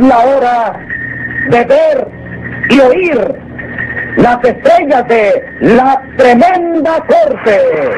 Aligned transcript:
la 0.00 0.18
hora 0.18 0.72
de 1.50 1.64
ver 1.64 2.08
y 2.70 2.80
oír 2.80 3.34
las 4.16 4.44
estrellas 4.44 5.06
de 5.08 5.44
la 5.60 6.02
tremenda 6.16 7.02
corte. 7.06 7.90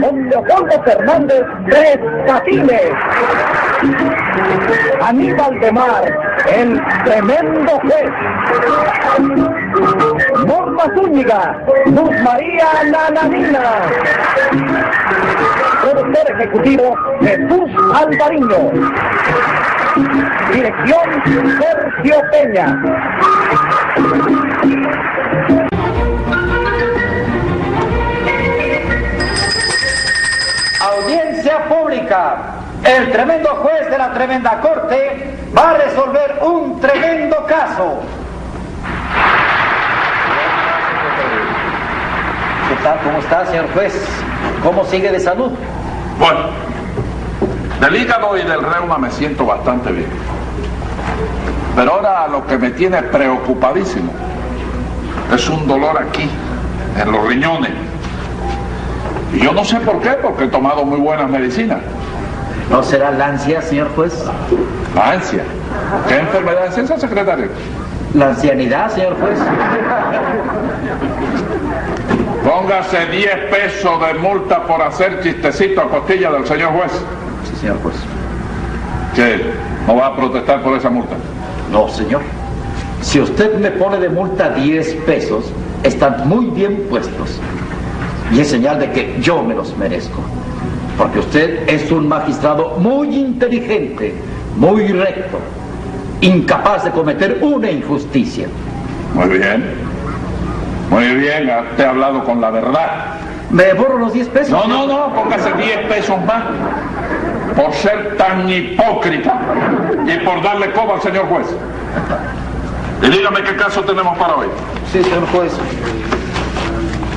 Don 0.00 0.28
Leopoldo 0.28 0.82
Fernández 0.84 1.42
Tres 1.68 1.98
Patines. 2.26 2.92
Aníbal 5.02 5.60
de 5.60 5.72
Mar, 5.72 6.18
el 6.54 6.80
tremendo 7.04 7.80
juez. 7.80 8.10
Norma 10.46 10.84
Zúñiga, 10.94 11.58
Luz 11.86 12.10
María 12.22 12.66
Nananina. 12.90 13.60
Productor 15.82 16.30
ejecutivo 16.38 16.96
Jesús 17.20 17.63
Alvariño. 17.94 18.72
Dirección 20.52 21.22
Sergio 21.60 22.16
Peña. 22.32 22.82
Audiencia 30.80 31.68
pública. 31.68 32.36
El 32.82 33.12
tremendo 33.12 33.48
juez 33.62 33.88
de 33.88 33.96
la 33.96 34.12
tremenda 34.12 34.60
corte 34.60 35.36
va 35.56 35.70
a 35.70 35.74
resolver 35.74 36.38
un 36.42 36.80
tremendo 36.80 37.46
caso. 37.46 38.00
¿Qué 42.68 42.82
tal? 42.82 42.98
¿Cómo 43.04 43.18
está, 43.18 43.46
señor 43.46 43.72
juez? 43.72 44.04
¿Cómo 44.64 44.84
sigue 44.84 45.12
de 45.12 45.20
salud? 45.20 45.52
Bueno, 46.18 46.63
del 47.84 47.96
hígado 47.96 48.36
y 48.38 48.42
del 48.42 48.62
reuma 48.62 48.96
me 48.96 49.10
siento 49.10 49.44
bastante 49.44 49.92
bien. 49.92 50.08
Pero 51.76 51.94
ahora 51.94 52.28
lo 52.28 52.46
que 52.46 52.56
me 52.56 52.70
tiene 52.70 53.02
preocupadísimo 53.02 54.10
es 55.34 55.48
un 55.50 55.66
dolor 55.66 56.00
aquí, 56.00 56.28
en 57.00 57.12
los 57.12 57.26
riñones. 57.26 57.72
Y 59.34 59.40
yo 59.40 59.52
no 59.52 59.64
sé 59.64 59.80
por 59.80 60.00
qué, 60.00 60.10
porque 60.22 60.44
he 60.44 60.48
tomado 60.48 60.84
muy 60.84 60.98
buenas 60.98 61.28
medicinas. 61.28 61.78
¿No 62.70 62.82
será 62.82 63.10
la 63.10 63.26
ansia, 63.26 63.60
señor 63.60 63.94
juez? 63.94 64.24
La 64.94 65.10
ansia. 65.12 65.42
¿Qué 66.08 66.18
enfermedad 66.18 66.66
es 66.66 66.78
esa, 66.78 66.98
secretario? 66.98 67.48
¿La 68.14 68.28
ancianidad, 68.28 68.90
señor 68.90 69.16
juez? 69.20 69.38
Póngase 72.44 73.06
10 73.06 73.36
pesos 73.50 74.00
de 74.06 74.14
multa 74.14 74.62
por 74.62 74.80
hacer 74.80 75.20
chistecito 75.22 75.82
a 75.82 75.88
costilla 75.88 76.30
del 76.30 76.46
señor 76.46 76.70
juez. 76.72 76.92
Señor 77.60 77.78
juez. 77.82 77.96
¿Qué? 79.14 79.40
¿No 79.86 79.96
va 79.96 80.08
a 80.08 80.16
protestar 80.16 80.62
por 80.62 80.76
esa 80.76 80.90
multa? 80.90 81.16
No, 81.70 81.88
señor. 81.88 82.22
Si 83.00 83.20
usted 83.20 83.58
me 83.58 83.70
pone 83.70 83.98
de 83.98 84.08
multa 84.08 84.50
10 84.50 84.94
pesos, 85.06 85.44
están 85.82 86.28
muy 86.28 86.46
bien 86.46 86.86
puestos. 86.88 87.38
Y 88.32 88.40
es 88.40 88.48
señal 88.48 88.80
de 88.80 88.90
que 88.90 89.20
yo 89.20 89.42
me 89.42 89.54
los 89.54 89.76
merezco. 89.76 90.20
Porque 90.96 91.18
usted 91.18 91.68
es 91.68 91.90
un 91.92 92.08
magistrado 92.08 92.76
muy 92.78 93.14
inteligente, 93.14 94.14
muy 94.56 94.88
recto, 94.88 95.38
incapaz 96.20 96.84
de 96.84 96.90
cometer 96.90 97.38
una 97.42 97.70
injusticia. 97.70 98.46
Muy 99.14 99.38
bien. 99.38 99.64
Muy 100.90 101.14
bien, 101.16 101.50
te 101.76 101.84
ha 101.84 101.90
hablado 101.90 102.24
con 102.24 102.40
la 102.40 102.50
verdad. 102.50 103.16
¿Me 103.50 103.72
borro 103.74 103.98
los 103.98 104.12
10 104.12 104.28
pesos? 104.28 104.50
No, 104.50 104.66
no, 104.66 104.86
no, 104.86 105.14
póngase 105.14 105.52
10 105.52 105.78
pesos 105.88 106.16
más 106.24 106.44
por 107.56 107.72
ser 107.74 108.16
tan 108.16 108.48
hipócrita 108.48 109.38
y 110.06 110.18
por 110.24 110.42
darle 110.42 110.70
coba 110.72 110.94
al 110.94 111.02
señor 111.02 111.26
juez. 111.26 111.46
Y 113.02 113.08
dígame 113.08 113.42
qué 113.42 113.56
caso 113.56 113.82
tenemos 113.82 114.16
para 114.18 114.36
hoy. 114.36 114.48
Sí, 114.92 115.02
señor 115.02 115.26
juez. 115.28 115.52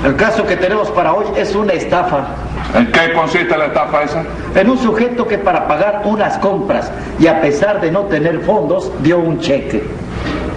El 0.04 0.16
caso 0.16 0.46
que 0.46 0.56
tenemos 0.56 0.90
para 0.92 1.14
hoy 1.14 1.26
es 1.36 1.56
una 1.56 1.74
estafa. 1.74 2.28
¿En 2.76 2.92
qué 2.92 3.14
consiste 3.14 3.58
la 3.58 3.68
estafa 3.68 4.04
esa? 4.04 4.24
En 4.56 4.70
un 4.70 4.78
sujeto 4.78 5.28
que 5.28 5.38
para 5.38 5.68
pagar 5.68 6.02
unas 6.06 6.38
compras 6.40 6.92
y 7.20 7.28
a 7.28 7.42
pesar 7.42 7.82
de 7.82 7.92
no 7.92 8.02
tener 8.04 8.42
fondos 8.42 8.92
dio 9.02 9.18
un 9.20 9.40
cheque. 9.40 9.84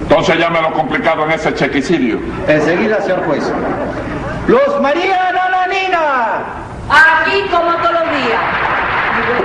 Entonces 0.02 0.38
ya 0.38 0.50
me 0.50 0.60
lo 0.60 0.72
complicado 0.72 1.24
en 1.24 1.30
ese 1.32 1.54
chequicidio. 1.54 2.18
Enseguida, 2.48 3.00
señor 3.00 3.24
juez. 3.26 3.50
Luz 4.48 4.80
María 4.82 5.32
Nananina. 5.32 6.42
Aquí 6.90 7.42
como 7.50 7.72
todos 7.76 7.92
los 7.92 8.10
días. 8.10 8.69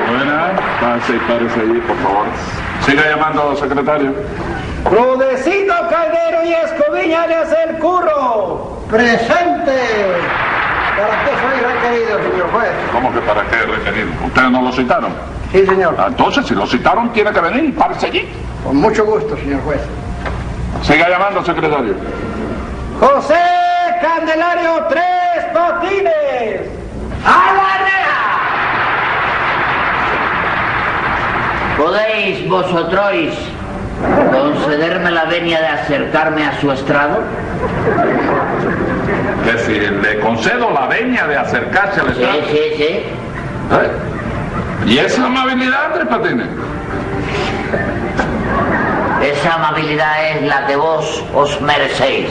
Buena, 0.07 0.51
pase 0.81 1.15
y 1.15 1.19
párese 1.19 1.59
allí, 1.61 1.79
por 1.81 1.97
favor. 1.97 2.25
Siga 2.85 3.03
llamando, 3.09 3.55
secretario. 3.55 4.13
Rudecito 4.85 5.73
Caldero 5.89 6.43
y 6.45 6.53
Escoviña 6.53 7.27
le 7.27 7.35
hace 7.35 7.55
el 7.69 7.77
curro. 7.79 8.79
Presente. 8.89 9.77
¿Para 10.95 11.23
qué 11.23 11.31
soy 11.41 11.73
requerido, 11.73 12.31
señor 12.31 12.51
juez? 12.51 12.71
¿Cómo 12.91 13.11
que 13.13 13.19
para 13.21 13.43
qué 13.47 13.57
requerido? 13.57 14.07
¿Ustedes 14.25 14.51
no 14.51 14.61
lo 14.61 14.71
citaron? 14.71 15.11
Sí, 15.51 15.65
señor. 15.65 15.95
Entonces, 16.07 16.45
si 16.45 16.53
lo 16.55 16.65
citaron, 16.67 17.11
tiene 17.13 17.31
que 17.31 17.39
venir 17.41 17.65
y 17.65 17.71
párese 17.71 18.07
allí. 18.07 18.29
Con 18.63 18.77
mucho 18.77 19.05
gusto, 19.05 19.35
señor 19.37 19.61
juez. 19.63 19.81
Siga 20.83 21.09
llamando, 21.09 21.43
secretario. 21.43 21.95
José 22.99 23.39
Candelario 24.01 24.85
Tres 24.89 25.45
Patines. 25.53 26.69
¡A 27.25 27.53
la 27.53 27.83
reja! 27.83 28.04
¿Podéis 31.77 32.47
vosotros 32.49 33.11
concederme 34.31 35.11
la 35.11 35.25
venia 35.25 35.59
de 35.59 35.67
acercarme 35.67 36.45
a 36.45 36.59
su 36.59 36.71
estrado? 36.71 37.19
Que 39.43 39.57
si 39.59 39.79
le 39.79 40.19
concedo 40.19 40.71
la 40.71 40.87
veña 40.87 41.27
de 41.27 41.37
acercarse 41.37 42.01
al 42.01 42.15
Sí, 42.15 42.21
estrado. 42.23 42.41
sí, 42.49 42.59
sí. 42.77 42.83
¿Eh? 42.87 43.91
¿Y 44.85 44.97
esa 44.99 45.25
amabilidad, 45.25 45.93
Tres 45.93 46.07
Patines? 46.07 46.47
Esa 49.21 49.55
amabilidad 49.55 50.29
es 50.31 50.41
la 50.43 50.65
que 50.67 50.75
vos 50.75 51.23
os 51.33 51.59
merecéis. 51.61 52.27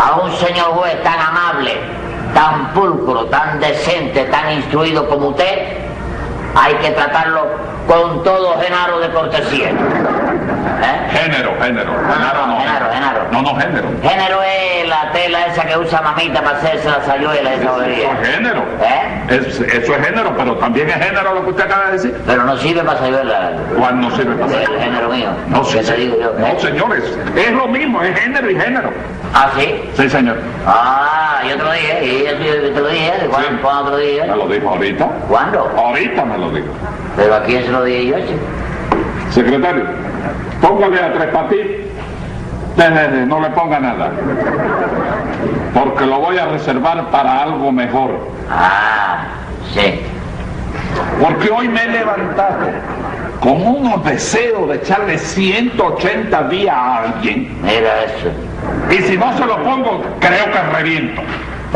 A 0.00 0.20
un 0.20 0.30
señor 0.36 0.66
juez 0.74 1.02
tan 1.02 1.18
amable, 1.18 1.72
tan 2.34 2.72
pulcro, 2.72 3.24
tan 3.26 3.58
decente, 3.60 4.24
tan 4.24 4.52
instruido 4.52 5.08
como 5.08 5.28
usted, 5.28 5.78
hay 6.54 6.74
que 6.76 6.90
tratarlo 6.90 7.46
con 7.86 8.22
todo 8.22 8.58
genaro 8.60 8.98
de 9.00 9.08
cortesía. 9.10 9.68
¿Eh? 9.70 11.08
Género, 11.10 11.52
género. 11.60 11.92
No, 11.92 12.00
no, 12.34 12.46
no, 12.48 12.58
genaro, 12.60 12.86
genaro. 12.92 13.20
No, 13.30 13.42
no, 13.42 13.56
género. 13.56 13.88
Género 14.02 14.42
es 14.42 14.88
la 14.88 15.10
tela 15.12 15.46
esa 15.46 15.64
que 15.66 15.76
usa 15.78 16.02
mamita 16.02 16.42
para 16.42 16.58
hacerse 16.58 16.88
la 16.90 17.02
sayuela 17.04 17.54
esa 17.54 17.62
Eso 17.62 17.72
bobería. 17.72 18.10
es 18.22 18.28
género. 18.28 18.62
¿Eh? 18.82 19.24
Es- 19.28 19.60
eso 19.60 19.94
es 19.94 20.06
género, 20.06 20.34
pero 20.36 20.56
también 20.56 20.88
es 20.90 20.96
género 20.96 21.34
lo 21.34 21.44
que 21.44 21.50
usted 21.50 21.64
acaba 21.64 21.86
de 21.86 21.92
decir. 21.92 22.22
Pero 22.26 22.44
no 22.44 22.56
sirve 22.58 22.82
para 22.82 22.98
sayuela. 22.98 23.52
¿Cuál 23.78 24.00
no 24.00 24.10
sirve 24.16 24.34
para 24.34 24.52
El 24.62 24.78
género 24.80 25.08
mío. 25.08 25.28
No, 25.48 25.62
¿Qué 25.62 25.68
sí, 25.70 25.78
te 25.78 25.84
sí. 25.84 25.92
digo 25.94 26.16
yo? 26.20 26.32
No, 26.38 26.60
señores, 26.60 27.18
es 27.36 27.52
lo 27.52 27.68
mismo, 27.68 28.02
es 28.02 28.18
género 28.18 28.50
y 28.50 28.58
género. 28.60 28.90
¿Ah, 29.34 29.50
sí? 29.58 29.90
Sí, 29.96 30.08
señor. 30.10 30.36
Ah, 30.66 31.40
yo 31.48 31.56
te 31.56 31.62
lo 31.62 31.72
dije, 31.72 32.04
y 32.04 32.24
yo 32.24 32.36
te 32.36 32.70
te 32.70 32.80
lo 32.80 32.88
dije, 32.88 33.12
¿cuándo, 33.30 33.48
Sí. 33.48 33.56
¿cuándo 33.62 33.84
te 33.84 33.90
lo 33.90 33.96
dije? 33.98 34.26
Me 34.26 34.36
lo 34.36 34.48
dijo 34.48 34.68
ahorita. 34.68 35.04
¿Cuándo? 35.28 35.72
Ahorita 35.76 36.24
me 36.24 36.38
lo 36.38 36.50
dijo. 36.50 36.66
Pero 37.16 37.34
a 37.34 37.42
quién 37.42 37.64
se 37.64 37.70
lo 37.70 37.84
dije 37.84 38.06
yo, 38.06 38.18
chico? 38.20 38.46
Secretario, 39.30 39.84
póngale 40.60 41.00
a 41.00 41.12
Tres 41.12 41.28
Patines. 41.28 41.86
No 43.26 43.40
le 43.40 43.48
ponga 43.50 43.80
nada. 43.80 44.10
Porque 45.72 46.04
lo 46.04 46.20
voy 46.20 46.36
a 46.36 46.46
reservar 46.46 47.10
para 47.10 47.42
algo 47.42 47.72
mejor. 47.72 48.18
Ah, 48.50 49.24
sí. 49.72 50.00
Porque 51.20 51.48
hoy 51.50 51.68
me 51.68 51.84
he 51.84 51.88
levantado 51.88 52.66
con 53.40 53.66
unos 53.66 54.04
deseos 54.04 54.68
de 54.68 54.76
echarle 54.76 55.16
180 55.18 56.42
días 56.48 56.74
a 56.74 57.02
alguien. 57.02 57.56
Mira 57.62 58.04
eso. 58.04 58.30
Y 58.90 59.02
si 59.04 59.16
no 59.16 59.32
se 59.38 59.46
lo 59.46 59.62
pongo, 59.62 60.02
creo 60.20 60.44
que 60.52 60.62
reviento. 60.76 61.22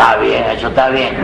Está 0.00 0.16
bien, 0.16 0.44
eso 0.56 0.68
está 0.68 0.88
bien. 0.88 1.14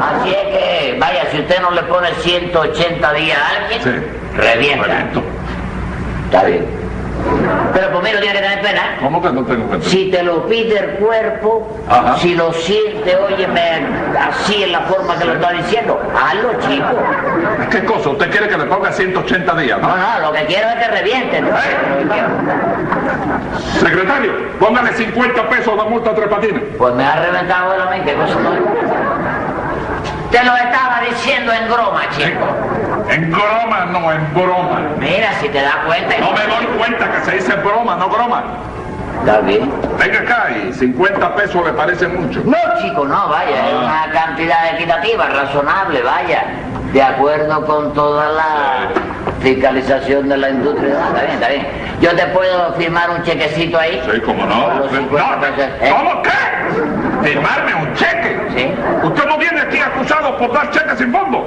Así 0.00 0.30
es 0.30 0.56
que, 0.56 0.96
vaya, 1.00 1.26
si 1.32 1.40
usted 1.40 1.60
no 1.60 1.72
le 1.72 1.82
pone 1.82 2.08
180 2.20 3.12
días 3.14 3.36
a 3.36 3.56
alguien, 3.64 3.82
Sí. 3.82 3.90
revienta. 4.36 4.86
Reviento. 4.86 5.22
Está 6.26 6.44
bien. 6.44 6.81
Tiene 8.20 8.36
que 8.36 8.42
tener 8.42 8.60
pena. 8.60 8.96
¿Cómo 9.00 9.22
que 9.22 9.30
no 9.30 9.44
tengo 9.44 9.64
tener? 9.66 9.82
Si 9.82 10.10
te 10.10 10.22
lo 10.22 10.46
pide 10.46 10.78
el 10.78 10.90
cuerpo, 10.96 11.68
Ajá. 11.88 12.16
si 12.18 12.34
lo 12.34 12.52
siente, 12.52 13.16
óyeme, 13.16 13.86
así 14.18 14.62
en 14.64 14.72
la 14.72 14.80
forma 14.80 15.16
que 15.18 15.24
lo 15.24 15.32
está 15.34 15.52
diciendo, 15.52 16.00
hazlo, 16.14 16.52
chico. 16.60 16.86
¿Qué 17.70 17.84
cosa? 17.84 18.10
¿Usted 18.10 18.30
quiere 18.30 18.48
que 18.48 18.58
le 18.58 18.64
ponga 18.64 18.92
180 18.92 19.54
días? 19.56 19.80
No, 19.80 19.88
¿no? 19.88 19.96
no, 19.96 20.26
lo 20.26 20.32
que 20.32 20.44
quiero 20.46 20.68
es 20.68 20.74
que 20.76 20.88
reviente. 20.88 21.40
¿no? 21.40 21.48
Secretario, 23.80 24.32
póngale 24.58 24.92
50 24.92 25.48
pesos 25.48 25.76
de 25.76 25.90
multa 25.90 26.10
a 26.10 26.14
Tres 26.14 26.28
Patines. 26.28 26.62
Pues 26.78 26.94
me 26.94 27.04
ha 27.04 27.16
reventado 27.16 27.72
de 27.72 27.78
la 27.78 27.86
mente, 27.86 28.14
cosa 28.14 28.34
no. 28.40 28.50
Te 30.30 30.44
lo 30.44 30.56
estaba 30.56 31.00
diciendo 31.08 31.52
en 31.52 31.70
broma, 31.70 32.02
chico. 32.10 32.46
En 33.08 33.30
broma, 33.30 33.86
no, 33.90 34.12
en 34.12 34.34
broma. 34.34 34.80
Mira, 34.98 35.32
si 35.40 35.48
te 35.48 35.60
das 35.60 35.76
cuenta. 35.86 36.14
No 36.18 36.32
me 36.32 36.40
doy 36.46 36.66
cuenta 36.78 37.10
que 37.12 37.20
se 37.24 37.36
dice 37.36 37.54
broma, 37.56 37.96
no 37.96 38.08
broma. 38.08 38.42
Está 39.20 39.38
bien. 39.40 39.70
Venga 39.98 40.18
acá 40.20 40.46
y 40.50 40.72
50 40.72 41.34
pesos 41.36 41.64
le 41.64 41.72
parece 41.72 42.08
mucho. 42.08 42.40
No, 42.44 42.56
chico, 42.80 43.04
no, 43.04 43.28
vaya, 43.28 43.68
es 43.68 43.74
una 43.74 44.10
cantidad 44.12 44.74
equitativa, 44.74 45.26
razonable, 45.28 46.02
vaya. 46.02 46.44
De 46.92 47.02
acuerdo 47.02 47.64
con 47.66 47.94
toda 47.94 48.28
la 48.32 48.88
fiscalización 49.40 50.28
de 50.28 50.36
la 50.36 50.50
industria. 50.50 50.94
Ah, 50.98 51.08
está 51.08 51.20
bien, 51.22 51.32
está 51.34 51.48
bien. 51.48 51.66
Yo 52.00 52.16
te 52.16 52.26
puedo 52.26 52.72
firmar 52.74 53.10
un 53.10 53.22
chequecito 53.22 53.78
ahí. 53.78 54.02
Sí, 54.12 54.20
cómo 54.20 54.44
no. 54.44 54.64
Con 54.68 54.78
los 54.80 54.90
50 54.90 55.34
No, 55.36 55.40
pesos, 55.40 55.70
¿eh? 55.80 55.94
¿Cómo 55.96 56.22
qué? 56.22 57.28
¿Firmarme 57.28 57.74
un 57.74 57.94
cheque? 57.94 58.40
Sí. 58.56 58.74
Usted 59.06 59.24
no 59.26 59.38
viene 59.38 59.60
aquí 59.60 59.78
acusado 59.78 60.36
por 60.36 60.52
dar 60.52 60.70
cheques 60.70 60.98
sin 60.98 61.12
fondo. 61.12 61.46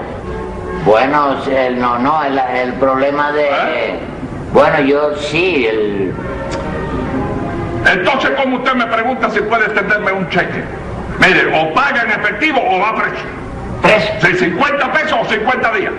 Bueno, 0.86 1.36
el, 1.48 1.80
no, 1.80 1.98
no, 1.98 2.24
el, 2.24 2.38
el 2.38 2.74
problema 2.74 3.32
de... 3.32 3.50
¿Eh? 3.50 4.00
Bueno, 4.54 4.80
yo 4.82 5.16
sí, 5.16 5.66
el... 5.66 6.14
Entonces, 7.92 8.32
¿cómo 8.42 8.58
usted 8.58 8.74
me 8.76 8.86
pregunta 8.86 9.30
si 9.32 9.42
puede 9.42 9.66
extenderme 9.66 10.12
un 10.12 10.30
cheque? 10.30 10.64
Mire, 11.20 11.60
o 11.60 11.74
paga 11.74 12.04
en 12.04 12.12
efectivo 12.12 12.60
o 12.62 12.80
va 12.80 12.96
preso. 12.96 13.24
Preso. 13.82 14.28
Si 14.28 14.46
50 14.46 14.92
pesos 14.92 15.20
o 15.22 15.26
50 15.26 15.72
días. 15.72 15.94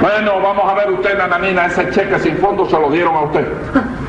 Bueno, 0.00 0.40
vamos 0.40 0.70
a 0.70 0.74
ver 0.74 0.90
usted, 0.92 1.18
nananina, 1.18 1.66
ese 1.66 1.90
cheque 1.90 2.18
sin 2.20 2.38
fondo 2.38 2.68
se 2.68 2.78
lo 2.78 2.90
dieron 2.90 3.14
a 3.16 3.20
usted. 3.22 3.46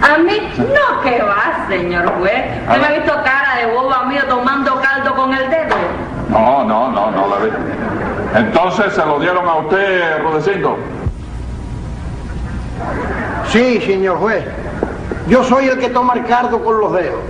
A 0.02 0.18
mí 0.20 0.38
no 0.58 1.02
que 1.02 1.22
va, 1.22 1.66
señor 1.68 2.08
juez. 2.20 2.46
¿Usted 2.68 2.82
me 2.82 2.88
ha 2.88 2.92
visto 2.92 3.14
cara 3.24 3.56
de 3.60 3.74
boba 3.74 4.04
mío 4.04 4.22
tomando 4.28 4.80
caldo 4.82 5.16
con 5.16 5.34
el 5.34 5.50
dedo? 5.50 5.76
No, 6.30 6.64
no, 6.64 6.92
no, 6.92 7.10
no 7.12 7.28
la 7.28 7.36
vi. 7.44 7.52
Entonces 8.36 8.94
se 8.94 9.06
lo 9.06 9.20
dieron 9.20 9.48
a 9.48 9.56
usted, 9.56 10.22
Rudecindo. 10.22 10.78
Sí, 13.48 13.82
señor 13.82 14.18
juez. 14.18 14.46
Yo 15.28 15.44
soy 15.44 15.68
el 15.68 15.80
que 15.80 15.90
toma 15.90 16.14
el 16.14 16.26
cardo 16.26 16.64
con 16.64 16.80
los 16.80 16.94
dedos. 16.94 17.22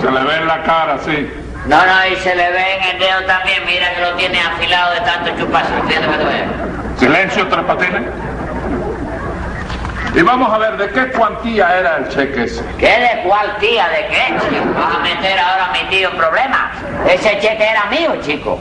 Se 0.00 0.10
le 0.10 0.24
ve 0.24 0.36
en 0.36 0.46
la 0.46 0.62
cara, 0.62 0.98
sí. 1.04 1.30
No, 1.66 1.76
no, 1.76 2.06
y 2.10 2.16
se 2.16 2.34
le 2.34 2.50
ve 2.50 2.74
en 2.76 2.82
el 2.84 2.98
dedo 2.98 3.22
también, 3.26 3.62
mira 3.64 3.94
que 3.94 4.00
lo 4.02 4.14
tiene 4.16 4.40
afilado 4.40 4.94
de 4.94 5.00
tanto 5.00 5.30
chuparse. 5.38 5.72
Fíjate 5.86 6.06
que 6.06 6.18
te 6.18 6.24
veo. 6.24 6.46
Silencio, 6.98 7.48
tres 7.48 7.64
patines. 7.64 8.02
Y 10.14 10.20
vamos 10.20 10.52
a 10.52 10.58
ver 10.58 10.76
de 10.76 10.88
qué 10.90 11.10
cuantía 11.16 11.78
era 11.78 11.96
el 11.98 12.08
cheque 12.08 12.44
ese. 12.44 12.62
¿Qué 12.78 12.86
de 12.86 13.22
cuál 13.26 13.56
tía? 13.58 13.88
¿De 13.88 14.06
qué, 14.08 14.34
chico? 14.40 14.74
¿Vas 14.74 14.96
a 14.96 14.98
meter 14.98 15.38
ahora 15.38 15.66
a 15.66 15.72
mi 15.72 15.88
tío 15.88 16.10
en 16.10 16.16
problemas? 16.18 16.72
Ese 17.08 17.38
cheque 17.40 17.66
era 17.66 17.86
mío, 17.86 18.16
chico. 18.20 18.60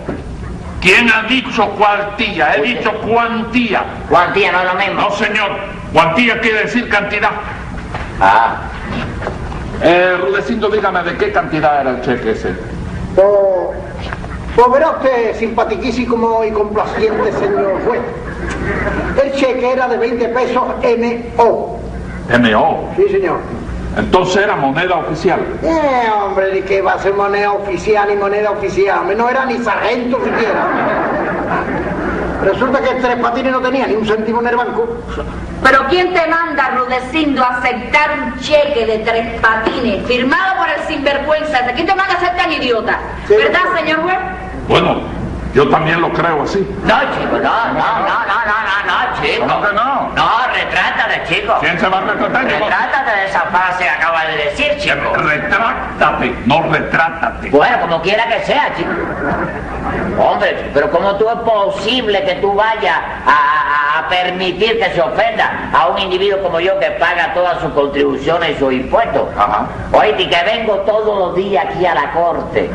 ¿Quién 0.82 1.10
ha 1.12 1.24
dicho 1.28 1.70
cuantía? 1.78 2.56
He 2.56 2.62
dicho 2.64 2.92
cuantía. 3.02 3.84
Cuantía 4.10 4.52
no 4.52 4.60
es 4.62 4.66
lo 4.66 4.74
mismo. 4.76 4.94
No, 5.02 5.12
señor. 5.12 5.52
Cuantía 5.94 6.40
quiere 6.42 6.64
decir 6.64 6.90
cantidad. 6.90 7.32
Ah, 8.20 8.56
Eh, 9.84 10.16
Rudecindo, 10.22 10.70
dígame 10.70 11.02
de 11.04 11.18
qué 11.18 11.32
cantidad 11.32 11.82
era 11.82 11.90
el 11.92 12.02
cheque 12.02 12.32
ese. 12.32 12.50
Pues, 13.16 13.26
pues 14.56 14.72
verá 14.72 14.92
usted, 14.92 15.36
simpatiquísimo 15.40 16.44
y 16.44 16.52
complaciente 16.52 17.32
señor 17.32 17.82
juez. 17.88 18.02
El 19.24 19.32
cheque 19.34 19.72
era 19.72 19.88
de 19.88 19.98
20 19.98 20.28
pesos 20.30 20.64
MO. 20.84 21.80
MO. 22.40 22.94
Sí, 22.96 23.10
señor. 23.10 23.40
Entonces 23.98 24.44
era 24.44 24.56
moneda 24.56 24.96
oficial. 24.96 25.40
Eh, 25.64 26.10
hombre, 26.24 26.54
ni 26.54 26.62
que 26.62 26.82
va 26.82 26.94
a 26.94 27.00
ser 27.00 27.14
moneda 27.14 27.52
oficial 27.52 28.08
ni 28.10 28.16
moneda 28.16 28.52
oficial. 28.52 29.16
No 29.18 29.30
era 29.30 29.46
ni 29.46 29.58
sargento 29.58 30.18
siquiera. 30.24 30.68
Resulta 32.44 32.82
que 32.82 32.96
Tres 32.96 33.18
Patines 33.18 33.52
no 33.52 33.60
tenía 33.62 33.86
ni 33.86 33.96
un 33.96 34.06
céntimo 34.06 34.42
en 34.42 34.48
el 34.48 34.56
banco. 34.56 34.98
Pero 35.64 35.80
¿quién 35.90 36.14
te 36.14 36.26
manda, 36.28 36.72
Rudecindo, 36.72 37.44
a 37.44 37.58
aceptar 37.58 38.10
un 38.20 38.40
cheque 38.40 38.86
de 38.86 38.98
tres 39.00 39.40
patines 39.42 40.04
firmado 40.08 40.58
por 40.58 40.68
el 40.70 40.82
sinvergüenza? 40.88 41.60
¿Quién 41.76 41.86
te 41.86 41.94
manda 41.94 42.16
a 42.16 42.20
ser 42.20 42.36
tan 42.36 42.52
idiota? 42.52 43.00
Sí, 43.28 43.36
¿Verdad, 43.36 43.60
señor 43.78 44.02
juez? 44.02 44.18
Bueno, 44.68 45.02
yo 45.54 45.70
también 45.70 46.02
lo 46.02 46.12
creo 46.14 46.44
así. 46.44 46.60
no, 46.84 47.00
chico, 47.14 47.38
no, 47.38 47.40
no, 47.40 47.74
no, 47.74 48.06
no, 48.06 48.38
no, 48.46 48.58
no, 48.68 48.78
no, 48.88 49.22
chico. 49.22 49.48
¿Cómo 49.48 49.62
que 49.62 49.74
no? 49.74 50.10
No, 50.16 50.30
retrátate, 50.54 51.24
chico. 51.28 51.58
¿Quién 51.60 51.80
se 51.80 51.88
va 51.88 51.98
a 51.98 52.02
retratar? 52.02 52.48
chico? 52.48 52.66
Retrátate 52.66 53.12
de 53.12 53.26
esa 53.26 53.42
frase 53.42 53.84
que 53.84 53.90
acabas 53.90 54.28
de 54.28 54.38
decir, 54.38 54.78
chico. 54.78 55.14
Retrátate, 55.16 56.36
no 56.46 56.64
retrátate. 56.64 57.50
Bueno, 57.50 57.82
como 57.82 58.02
quiera 58.02 58.28
que 58.28 58.46
sea, 58.46 58.74
chico. 58.76 58.92
Hombre, 60.20 60.70
pero 60.74 60.92
¿cómo 60.92 61.16
tú 61.16 61.28
es 61.30 61.36
posible 61.38 62.24
que 62.24 62.36
tú 62.36 62.54
vayas 62.54 62.98
a, 63.26 63.32
a- 63.32 64.00
a 64.00 64.08
permitir 64.10 64.80
que 64.80 64.90
se 64.92 65.02
ofenda 65.02 65.70
a 65.74 65.88
un 65.88 65.98
individuo 66.00 66.40
como 66.42 66.60
yo 66.60 66.78
que 66.80 66.92
paga 66.92 67.34
todas 67.34 67.60
sus 67.62 67.72
contribuciones 67.74 68.52
y 68.52 68.56
sus 68.60 68.74
impuestos? 68.74 69.28
Ajá. 69.38 69.68
Oíste, 69.92 70.30
que 70.30 70.44
vengo 70.44 70.76
todos 70.80 71.18
los 71.18 71.36
días 71.36 71.66
aquí 71.66 71.86
a 71.86 71.96
la 71.96 72.12
corte. 72.12 72.70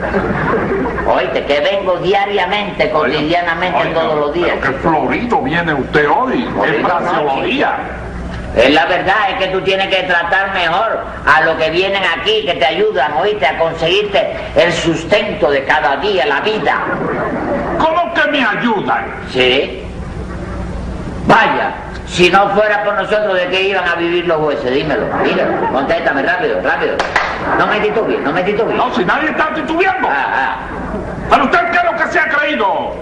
Oíste, 1.07 1.45
que 1.45 1.61
vengo 1.61 1.97
diariamente, 1.99 2.91
cotidianamente, 2.91 3.79
todos 3.95 4.19
los 4.19 4.33
días. 4.33 4.57
Pero 4.61 4.73
qué 4.73 4.79
florido 4.79 5.39
viene 5.43 5.75
usted 5.75 6.09
hoy. 6.11 6.49
Es 6.65 6.83
no, 6.83 7.35
Eh, 8.55 8.71
la 8.71 8.87
verdad 8.87 9.31
es 9.31 9.39
que 9.39 9.49
tú 9.49 9.61
tienes 9.63 9.89
que 9.89 10.05
tratar 10.05 10.53
mejor 10.55 11.05
a 11.27 11.41
los 11.43 11.57
que 11.57 11.71
vienen 11.71 12.03
aquí, 12.19 12.45
que 12.47 12.55
te 12.55 12.65
ayudan, 12.65 13.13
oíste, 13.15 13.47
a 13.47 13.59
conseguirte 13.59 14.31
el 14.57 14.73
sustento 14.73 15.51
de 15.51 15.65
cada 15.65 15.97
día, 15.97 16.25
la 16.27 16.41
vida. 16.41 16.81
¿Cómo 17.79 18.15
que 18.15 18.31
me 18.31 18.45
ayudan? 18.45 19.07
¿Sí? 19.31 19.83
Vaya, 21.27 21.75
si 22.07 22.31
no 22.31 22.49
fuera 22.51 22.85
por 22.85 22.95
nosotros, 22.95 23.35
¿de 23.35 23.49
qué 23.49 23.69
iban 23.69 23.87
a 23.87 23.97
vivir 23.97 24.27
los 24.27 24.39
jueces? 24.39 24.73
Dímelo, 24.73 25.07
dímelo, 25.25 25.73
contéstame 25.73 26.23
rápido, 26.23 26.61
rápido. 26.63 26.97
No 27.59 27.67
me 27.67 27.81
titubees, 27.81 28.21
no 28.21 28.33
me 28.33 28.43
titubees. 28.43 28.77
No, 28.77 28.95
si 28.95 29.05
nadie 29.05 29.31
está 29.31 29.53
titubeando. 29.55 30.09
Ah, 30.09 30.27
ah. 30.35 30.57
¿Pero 31.29 31.45
usted 31.45 31.71
qué 31.71 31.77
es 31.77 31.85
lo 31.85 31.97
que 31.97 32.13
se 32.13 32.21
ha 32.21 32.29
creído? 32.29 32.95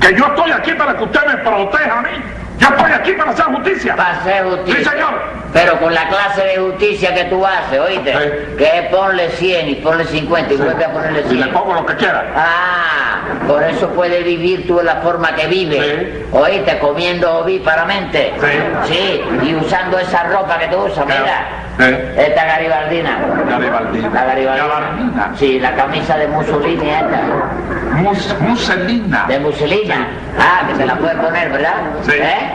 Que 0.00 0.14
yo 0.14 0.26
estoy 0.26 0.52
aquí 0.52 0.72
para 0.74 0.96
que 0.96 1.04
usted 1.04 1.26
me 1.26 1.36
proteja 1.38 1.98
a 1.98 2.02
mí. 2.02 2.22
Yo 2.58 2.68
estoy 2.68 2.92
aquí 2.92 3.12
para 3.12 3.30
hacer 3.32 3.44
justicia. 3.46 3.96
Va 3.96 4.10
a 4.10 4.22
ser 4.24 4.44
justicia. 4.44 4.78
Sí, 4.78 4.84
señor. 4.90 5.44
Pero 5.52 5.78
con 5.78 5.94
la 5.94 6.08
clase 6.08 6.42
de 6.44 6.56
justicia 6.56 7.14
que 7.14 7.24
tú 7.24 7.44
haces, 7.46 7.78
oíste, 7.78 8.12
Sí. 8.12 8.56
que 8.56 8.78
es 8.78 8.86
ponle 8.88 9.28
100 9.30 9.68
y 9.68 9.74
ponle 9.76 10.04
50 10.04 10.52
y 10.54 10.56
vuelve 10.56 10.84
a 10.84 10.92
ponerle 10.92 11.20
Y 11.20 11.34
le 11.34 11.42
100. 11.44 11.52
pongo 11.52 11.74
lo 11.74 11.86
que 11.86 11.94
quiera. 11.96 12.24
Ah, 12.36 13.18
por 13.46 13.62
eso 13.62 13.88
puedes 13.90 14.24
vivir 14.24 14.66
tú 14.66 14.78
de 14.78 14.84
la 14.84 14.96
forma 14.96 15.32
que 15.34 15.46
vives. 15.46 15.80
Sí. 15.84 16.26
Oíste, 16.32 16.78
comiendo 16.78 17.38
ovíparamente. 17.38 18.32
Sí. 18.40 18.92
Sí, 18.92 19.22
y 19.42 19.54
usando 19.54 19.98
esa 19.98 20.24
ropa 20.24 20.58
que 20.58 20.66
tú 20.68 20.76
usas, 20.78 21.06
mira. 21.06 21.46
Sí. 21.78 21.84
Esta 22.16 22.44
garibaldina. 22.44 23.18
Garibaldina. 23.48 24.10
La 24.12 24.24
garibaldina. 24.24 25.32
Sí, 25.36 25.58
la 25.60 25.72
camisa 25.74 26.16
de 26.16 26.28
Mussolini 26.28 26.88
esta. 26.90 27.20
Mus- 27.96 28.34
Muselina. 28.40 29.24
De 29.28 29.38
Mussolini. 29.40 29.92
Ah, 30.38 30.66
que 30.68 30.74
se 30.76 30.86
la 30.86 30.96
puedes 30.96 31.16
poner, 31.16 31.50
¿verdad? 31.50 31.74
Sí. 32.02 32.12
¿Eh? 32.14 32.52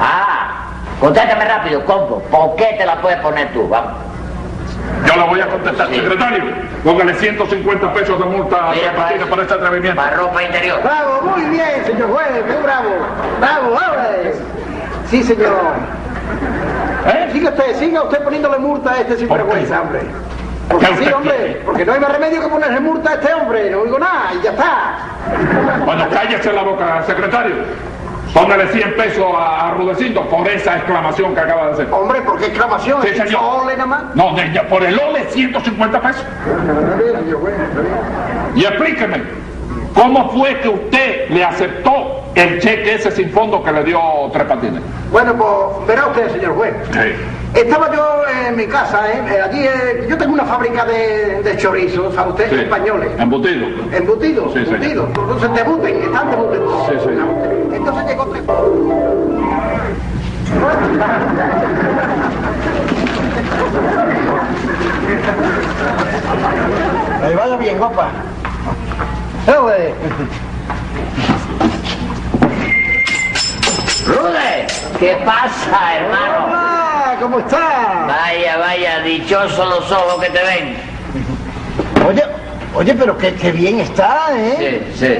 Ah, 0.00 0.66
contéstame 1.00 1.44
rápido, 1.44 1.84
compo. 1.84 2.22
¿Por 2.30 2.56
qué 2.56 2.74
te 2.78 2.86
la 2.86 3.00
puedes 3.00 3.18
poner 3.20 3.52
tú? 3.52 3.68
Vamos. 3.68 3.92
Yo 5.06 5.16
le 5.16 5.28
voy 5.28 5.40
a 5.40 5.46
contestar, 5.48 5.88
Sí. 5.88 5.94
secretario. 5.96 6.44
Póngale 6.84 7.14
150 7.14 7.92
pesos 7.92 8.18
de 8.18 8.24
multa 8.24 8.56
a 8.56 8.66
Patines 8.68 8.92
para- 8.96 9.26
por 9.26 9.40
este 9.40 9.54
atrevimiento. 9.54 10.00
Para 10.02 10.16
ropa 10.16 10.42
interior. 10.42 10.80
Bravo, 10.82 11.22
muy 11.22 11.42
bien, 11.50 11.84
señor 11.86 12.10
juez, 12.10 12.44
muy 12.46 12.62
bravo. 12.62 12.88
Bravo, 13.40 13.68
hombre. 13.74 14.34
Sí, 15.06 15.22
señor. 15.22 15.52
¿Eh? 17.06 17.28
Siga 17.32 17.50
usted, 17.50 17.76
siga 17.78 18.02
usted 18.02 18.22
poniéndole 18.22 18.58
multa 18.58 18.92
a 18.92 19.00
este 19.00 19.16
sinvergüenza, 19.18 19.82
hombre. 19.82 20.00
¿Qué 20.78 20.86
Porque 20.86 21.04
sí, 21.04 21.12
hombre, 21.12 21.62
porque 21.64 21.84
no 21.84 21.92
hay 21.92 22.00
más 22.00 22.12
remedio 22.12 22.40
que 22.42 22.48
ponerle 22.48 22.80
multa 22.80 23.10
a 23.10 23.14
este 23.14 23.34
hombre, 23.34 23.70
no 23.70 23.84
digo 23.84 23.98
nada, 23.98 24.30
y 24.38 24.42
ya 24.42 24.50
está. 24.50 24.94
Bueno, 25.84 26.04
cállese 26.12 26.52
la 26.52 26.62
boca, 26.62 27.02
secretario. 27.06 27.54
Póngale 28.32 28.66
100 28.68 28.96
pesos 28.96 29.26
a, 29.36 29.68
a 29.68 29.70
Rudecindo 29.74 30.26
por 30.28 30.48
esa 30.48 30.76
exclamación 30.78 31.34
que 31.34 31.40
acaba 31.40 31.66
de 31.66 31.72
hacer. 31.74 31.88
Hombre, 31.92 32.22
¿por 32.22 32.38
qué 32.38 32.46
exclamación? 32.46 33.02
Sí, 33.02 33.08
¿Es 33.08 33.18
señor. 33.18 33.40
ole 33.64 33.76
nada 33.76 33.86
más? 33.86 34.02
No, 34.14 34.34
de- 34.34 34.60
por 34.70 34.82
el 34.82 34.98
OLE 34.98 35.24
150 35.28 36.00
pesos. 36.00 36.24
Y 38.54 38.64
explíqueme, 38.64 39.22
¿cómo 39.94 40.30
fue 40.30 40.58
que 40.60 40.68
usted 40.68 41.28
le 41.30 41.44
aceptó 41.44 42.22
el 42.34 42.58
cheque 42.60 42.94
ese 42.94 43.10
sin 43.10 43.30
fondo 43.30 43.62
que 43.62 43.72
le 43.72 43.84
dio 43.84 44.00
Tres 44.32 44.44
Patines? 44.46 44.82
Bueno, 45.10 45.34
pues 45.34 45.86
verá 45.86 46.06
usted, 46.06 46.30
señor 46.32 46.54
juez. 46.56 46.74
Estaba 47.54 47.94
yo 47.94 48.22
en 48.48 48.56
mi 48.56 48.66
casa, 48.66 49.06
¿eh? 49.12 49.22
Eh, 49.30 49.40
Allí, 49.42 49.60
eh, 49.66 50.06
yo 50.08 50.16
tengo 50.16 50.32
una 50.32 50.44
fábrica 50.46 50.86
de, 50.86 51.42
de 51.42 51.56
chorizos, 51.58 52.14
¿sabe 52.14 52.30
usted? 52.30 52.48
Sí. 52.50 52.56
Españoles. 52.60 53.10
Embutido. 53.18 53.66
Embutidos, 53.92 54.52
Sí, 54.54 54.64
señor. 54.64 54.74
embutidos. 54.82 55.08
Entonces 55.08 55.52
debuten, 55.54 56.02
están 56.02 56.30
debuten. 56.30 56.60
Sí, 56.88 56.94
sí. 57.04 57.74
Entonces 57.76 58.06
llegó 58.06 58.24
tres... 58.26 58.42
Ahí 67.22 67.34
vaya 67.34 67.56
bien, 67.56 67.78
guapa. 67.78 68.08
Güey. 69.46 69.94
Rude, 74.06 74.66
¿qué 75.00 75.16
pasa, 75.24 75.96
hermano? 75.96 76.46
Hola, 76.46 77.16
¿cómo 77.20 77.38
está? 77.40 78.06
Vaya, 78.06 78.56
vaya, 78.58 79.00
dichosos 79.00 79.68
los 79.68 79.90
ojos 79.90 80.22
que 80.22 80.30
te 80.30 80.42
ven. 80.44 80.76
Oye, 82.08 82.22
oye, 82.74 82.94
pero 82.94 83.18
qué, 83.18 83.34
qué 83.34 83.50
bien 83.50 83.80
está, 83.80 84.28
¿eh? 84.32 84.86
Sí, 84.96 85.06
sí. 85.06 85.18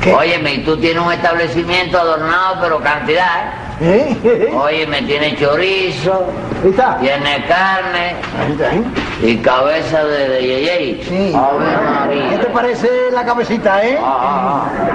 ¿Qué? 0.00 0.14
Óyeme, 0.14 0.54
y 0.54 0.64
tú 0.64 0.76
tienes 0.76 1.02
un 1.02 1.12
establecimiento 1.12 1.98
adornado, 1.98 2.58
pero 2.60 2.80
cantidad. 2.80 3.46
¿Eh? 3.46 3.65
Óyeme, 3.78 5.02
tiene 5.02 5.36
chorizo, 5.36 6.24
está. 6.64 6.96
tiene 6.98 7.44
carne 7.46 8.14
está, 8.50 8.74
¿eh? 8.74 8.82
y 9.22 9.36
cabeza 9.38 10.02
de, 10.04 10.28
de 10.30 10.42
yeyey. 10.42 11.02
Sí. 11.04 11.34
¿Qué 12.30 12.38
te 12.38 12.46
parece 12.46 12.88
la 13.12 13.24
cabecita, 13.24 13.84
eh? 13.84 13.98
Ah, 14.02 14.18
ah, 14.22 14.64
ah. 14.64 14.86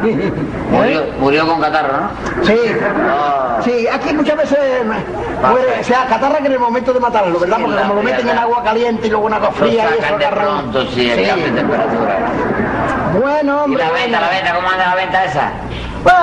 Murió, 0.70 1.02
murió 1.20 1.46
con 1.46 1.60
catarro, 1.60 1.96
¿no? 1.98 2.44
Sí. 2.46 2.56
Ah. 3.10 3.58
Sí, 3.62 3.86
aquí 3.88 4.14
muchas 4.14 4.36
veces 4.38 4.58
muere, 4.86 5.80
o 5.80 5.84
sea, 5.84 6.06
catarra 6.06 6.38
que 6.38 6.46
en 6.46 6.52
el 6.52 6.58
momento 6.60 6.92
de 6.94 7.00
matarlo, 7.00 7.38
¿verdad? 7.40 7.56
Sí, 7.58 7.62
Porque 7.64 7.80
como 7.82 7.94
lo 7.94 8.02
meten 8.02 8.28
en 8.28 8.38
agua 8.38 8.62
caliente 8.62 9.06
y 9.06 9.10
luego 9.10 9.26
en 9.28 9.34
agua 9.34 9.48
Lo 9.50 9.54
fría 9.56 9.72
y 9.84 9.86
eso 9.94 10.02
sacan 10.02 10.18
de 10.18 10.26
agarra- 10.26 10.42
pronto, 10.44 10.86
sí, 10.94 11.10
el 11.10 11.18
Sí. 11.18 11.24
cambio 11.26 11.44
de 11.46 11.52
temperatura. 11.52 12.18
Bueno, 13.20 13.56
¿Y 13.56 13.64
hombre. 13.64 13.84
la 13.84 13.90
venta, 13.90 14.20
la 14.20 14.28
venta? 14.30 14.54
¿Cómo 14.54 14.68
anda 14.70 14.86
la 14.86 14.94
venta 14.94 15.24
esa? 15.24 15.50
Pues, 16.02 16.14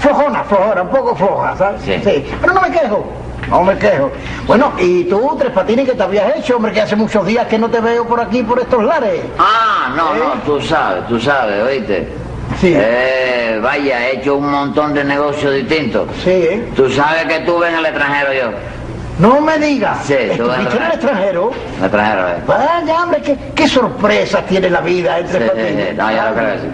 flojona, 0.00 0.44
flojona, 0.44 0.82
un 0.82 0.88
poco 0.88 1.14
floja, 1.16 1.56
¿sabes? 1.56 1.82
Sí. 1.82 2.00
Pero 2.40 2.52
no 2.54 2.60
me 2.60 2.70
quejo, 2.70 3.04
no 3.50 3.62
me 3.62 3.76
quejo. 3.78 4.10
Bueno, 4.46 4.72
y 4.78 5.04
tú, 5.04 5.36
Tres 5.38 5.50
Patines, 5.52 5.88
¿qué 5.88 5.94
te 5.94 6.02
habías 6.02 6.36
hecho, 6.36 6.56
hombre? 6.56 6.72
Que 6.72 6.82
hace 6.82 6.96
muchos 6.96 7.26
días 7.26 7.46
que 7.46 7.58
no 7.58 7.68
te 7.68 7.80
veo 7.80 8.06
por 8.06 8.20
aquí, 8.20 8.42
por 8.42 8.58
estos 8.60 8.82
lares. 8.84 9.20
Ah, 9.38 9.92
no, 9.96 10.14
¿Eh? 10.14 10.18
no, 10.18 10.32
tú 10.42 10.60
sabes, 10.60 11.06
tú 11.08 11.20
sabes, 11.20 11.62
¿oíste? 11.64 12.08
Sí. 12.60 12.74
Eh, 12.76 13.58
vaya, 13.62 14.06
he 14.08 14.16
hecho 14.16 14.36
un 14.36 14.50
montón 14.50 14.94
de 14.94 15.04
negocios 15.04 15.54
distintos. 15.54 16.08
Sí, 16.22 16.30
¿eh? 16.30 16.68
Tú 16.76 16.88
sabes 16.90 17.24
que 17.24 17.36
estuve 17.38 17.68
en 17.68 17.76
el 17.76 17.86
extranjero 17.86 18.32
yo. 18.32 18.50
No 19.18 19.40
me 19.40 19.58
digas. 19.58 19.98
Sí, 20.04 20.14
tú 20.36 20.50
¿Estuviste 20.50 20.76
en 20.76 20.82
el 20.82 20.92
extranjero? 20.92 21.50
En 21.52 21.78
el 21.78 21.84
extranjero, 21.84 22.28
¿eh? 22.28 22.34
Vaya, 22.46 23.02
hombre, 23.02 23.20
qué, 23.22 23.36
qué 23.54 23.68
sorpresas 23.68 24.46
tiene 24.46 24.70
la 24.70 24.80
vida 24.80 25.16
Sí, 25.18 25.22
entre 25.24 25.38
sí, 25.44 25.48
Patines. 25.50 25.88
sí, 25.90 25.94
no, 25.96 26.10
ya 26.12 26.30
lo 26.30 26.34
creo 26.36 26.52
que 26.54 26.58
sí. 26.60 26.66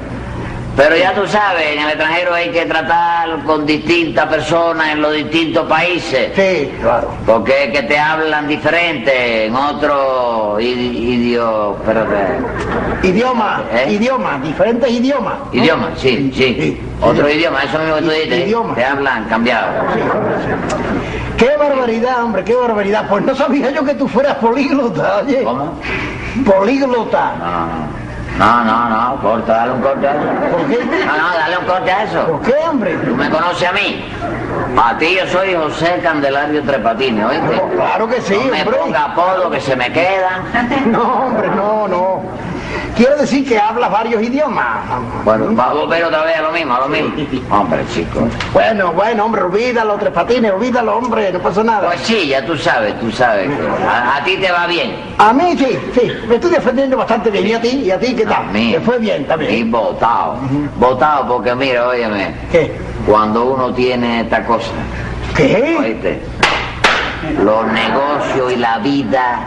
Pero 0.78 0.96
ya 0.96 1.12
tú 1.12 1.26
sabes, 1.26 1.72
en 1.72 1.80
el 1.80 1.88
extranjero 1.88 2.34
hay 2.34 2.50
que 2.50 2.64
tratar 2.64 3.42
con 3.42 3.66
distintas 3.66 4.26
personas 4.26 4.90
en 4.92 5.02
los 5.02 5.12
distintos 5.12 5.66
países. 5.68 6.30
Sí, 6.36 6.70
claro. 6.80 7.10
Porque 7.26 7.64
es 7.64 7.70
que 7.72 7.82
te 7.82 7.98
hablan 7.98 8.46
diferente 8.46 9.46
en 9.46 9.56
otro 9.56 10.56
idioma. 10.60 11.74
Idioma, 13.02 13.64
¿Eh? 13.72 13.92
idioma, 13.92 14.38
diferentes 14.42 14.88
idiomas. 14.88 15.34
¿no? 15.52 15.60
Idioma, 15.64 15.90
sí, 15.96 16.30
sí. 16.32 16.54
Sí, 16.54 16.80
Otro 17.02 17.26
sí. 17.26 17.34
idioma, 17.34 17.64
eso 17.64 17.78
mismo 17.80 17.96
que 17.96 18.02
tú 18.02 18.10
I- 18.12 18.20
dices. 18.24 18.46
idioma. 18.46 18.74
Te 18.76 18.84
hablan 18.84 19.24
cambiado. 19.24 19.68
Sí, 19.94 20.00
hombre, 20.00 20.34
sí. 20.44 21.44
Qué 21.44 21.56
barbaridad, 21.56 22.22
hombre, 22.22 22.44
qué 22.44 22.54
barbaridad. 22.54 23.08
Pues 23.08 23.24
no 23.24 23.34
sabía 23.34 23.70
yo 23.72 23.84
que 23.84 23.94
tú 23.94 24.06
fueras 24.06 24.34
políglota, 24.36 25.22
oye. 25.24 25.42
¿Cómo? 25.42 25.72
Políglota. 26.44 27.32
No, 27.38 27.44
no, 27.46 27.66
no. 27.66 27.97
No, 28.38 28.64
no, 28.64 28.88
no, 28.88 29.20
corta, 29.20 29.52
dale 29.52 29.72
un 29.72 29.80
corte 29.82 30.06
a 30.06 30.12
eso. 30.12 30.56
¿Por 30.56 30.66
qué? 30.68 30.84
No, 30.84 31.16
no, 31.16 31.28
dale 31.38 31.58
un 31.58 31.64
corte 31.66 31.90
a 31.90 32.02
eso. 32.04 32.26
¿Por 32.26 32.40
qué, 32.42 32.54
hombre? 32.68 32.96
¿Tú 32.98 33.16
me 33.16 33.28
conoces 33.30 33.68
a 33.68 33.72
mí? 33.72 34.04
A 34.80 34.96
ti 34.96 35.16
yo 35.16 35.26
soy 35.26 35.54
José 35.56 35.98
Candelario 36.02 36.62
Trepatines, 36.62 37.24
¿oíste? 37.26 37.56
No, 37.56 37.68
claro 37.70 38.08
que 38.08 38.20
sí, 38.20 38.34
no 38.44 38.50
me 38.52 38.62
hombre. 38.62 38.76
ponga 38.78 39.04
apodo 39.06 39.50
que 39.50 39.60
se 39.60 39.74
me 39.74 39.92
quedan. 39.92 40.42
No, 40.92 41.02
hombre, 41.26 41.48
no, 41.48 41.88
no. 41.88 42.17
Quiero 42.98 43.16
decir 43.16 43.46
que 43.48 43.56
hablas 43.56 43.92
varios 43.92 44.20
idiomas. 44.20 44.66
Bueno, 45.24 45.54
va 45.54 45.70
a 45.70 45.72
volver 45.72 46.04
otra 46.04 46.24
vez 46.24 46.36
a 46.36 46.42
lo 46.42 46.50
mismo, 46.50 46.74
a 46.74 46.80
lo 46.80 46.88
mismo. 46.88 47.12
Hombre, 47.48 47.84
chico. 47.94 48.26
Bueno, 48.52 48.92
bueno, 48.92 49.24
hombre, 49.24 49.42
olvídalo, 49.42 49.94
tres 49.94 50.12
patines, 50.12 50.50
olvídalo, 50.52 50.96
hombre, 50.98 51.30
no 51.32 51.38
pasa 51.38 51.62
nada. 51.62 51.86
Pues 51.86 52.00
sí, 52.00 52.26
ya 52.26 52.44
tú 52.44 52.56
sabes, 52.56 52.98
tú 52.98 53.08
sabes. 53.12 53.48
a, 53.88 54.16
a 54.16 54.24
ti 54.24 54.36
te 54.38 54.50
va 54.50 54.66
bien. 54.66 54.96
A 55.16 55.32
mí 55.32 55.56
sí, 55.56 55.78
sí, 55.94 56.12
me 56.26 56.34
estoy 56.34 56.50
defendiendo 56.50 56.96
bastante 56.96 57.30
bien. 57.30 57.46
¿Y 57.46 57.54
a 57.54 57.60
ti? 57.60 57.68
¿Y 57.84 57.90
a 57.92 58.00
ti 58.00 58.16
qué 58.16 58.24
A 58.24 58.28
tal? 58.30 58.46
mí. 58.48 58.72
¿Te 58.72 58.80
fue 58.80 58.98
bien 58.98 59.22
Y 59.22 59.24
también? 59.26 59.70
votado. 59.70 60.38
Votado 60.76 61.28
porque 61.28 61.54
mira, 61.54 61.86
óyeme, 61.86 62.34
¿Qué? 62.50 62.76
cuando 63.06 63.44
uno 63.44 63.72
tiene 63.74 64.22
esta 64.22 64.44
cosa, 64.44 64.72
¿Qué? 65.36 65.76
oíste, 65.78 66.20
los 67.44 67.64
negocios 67.68 68.52
y 68.52 68.56
la 68.56 68.78
vida, 68.78 69.46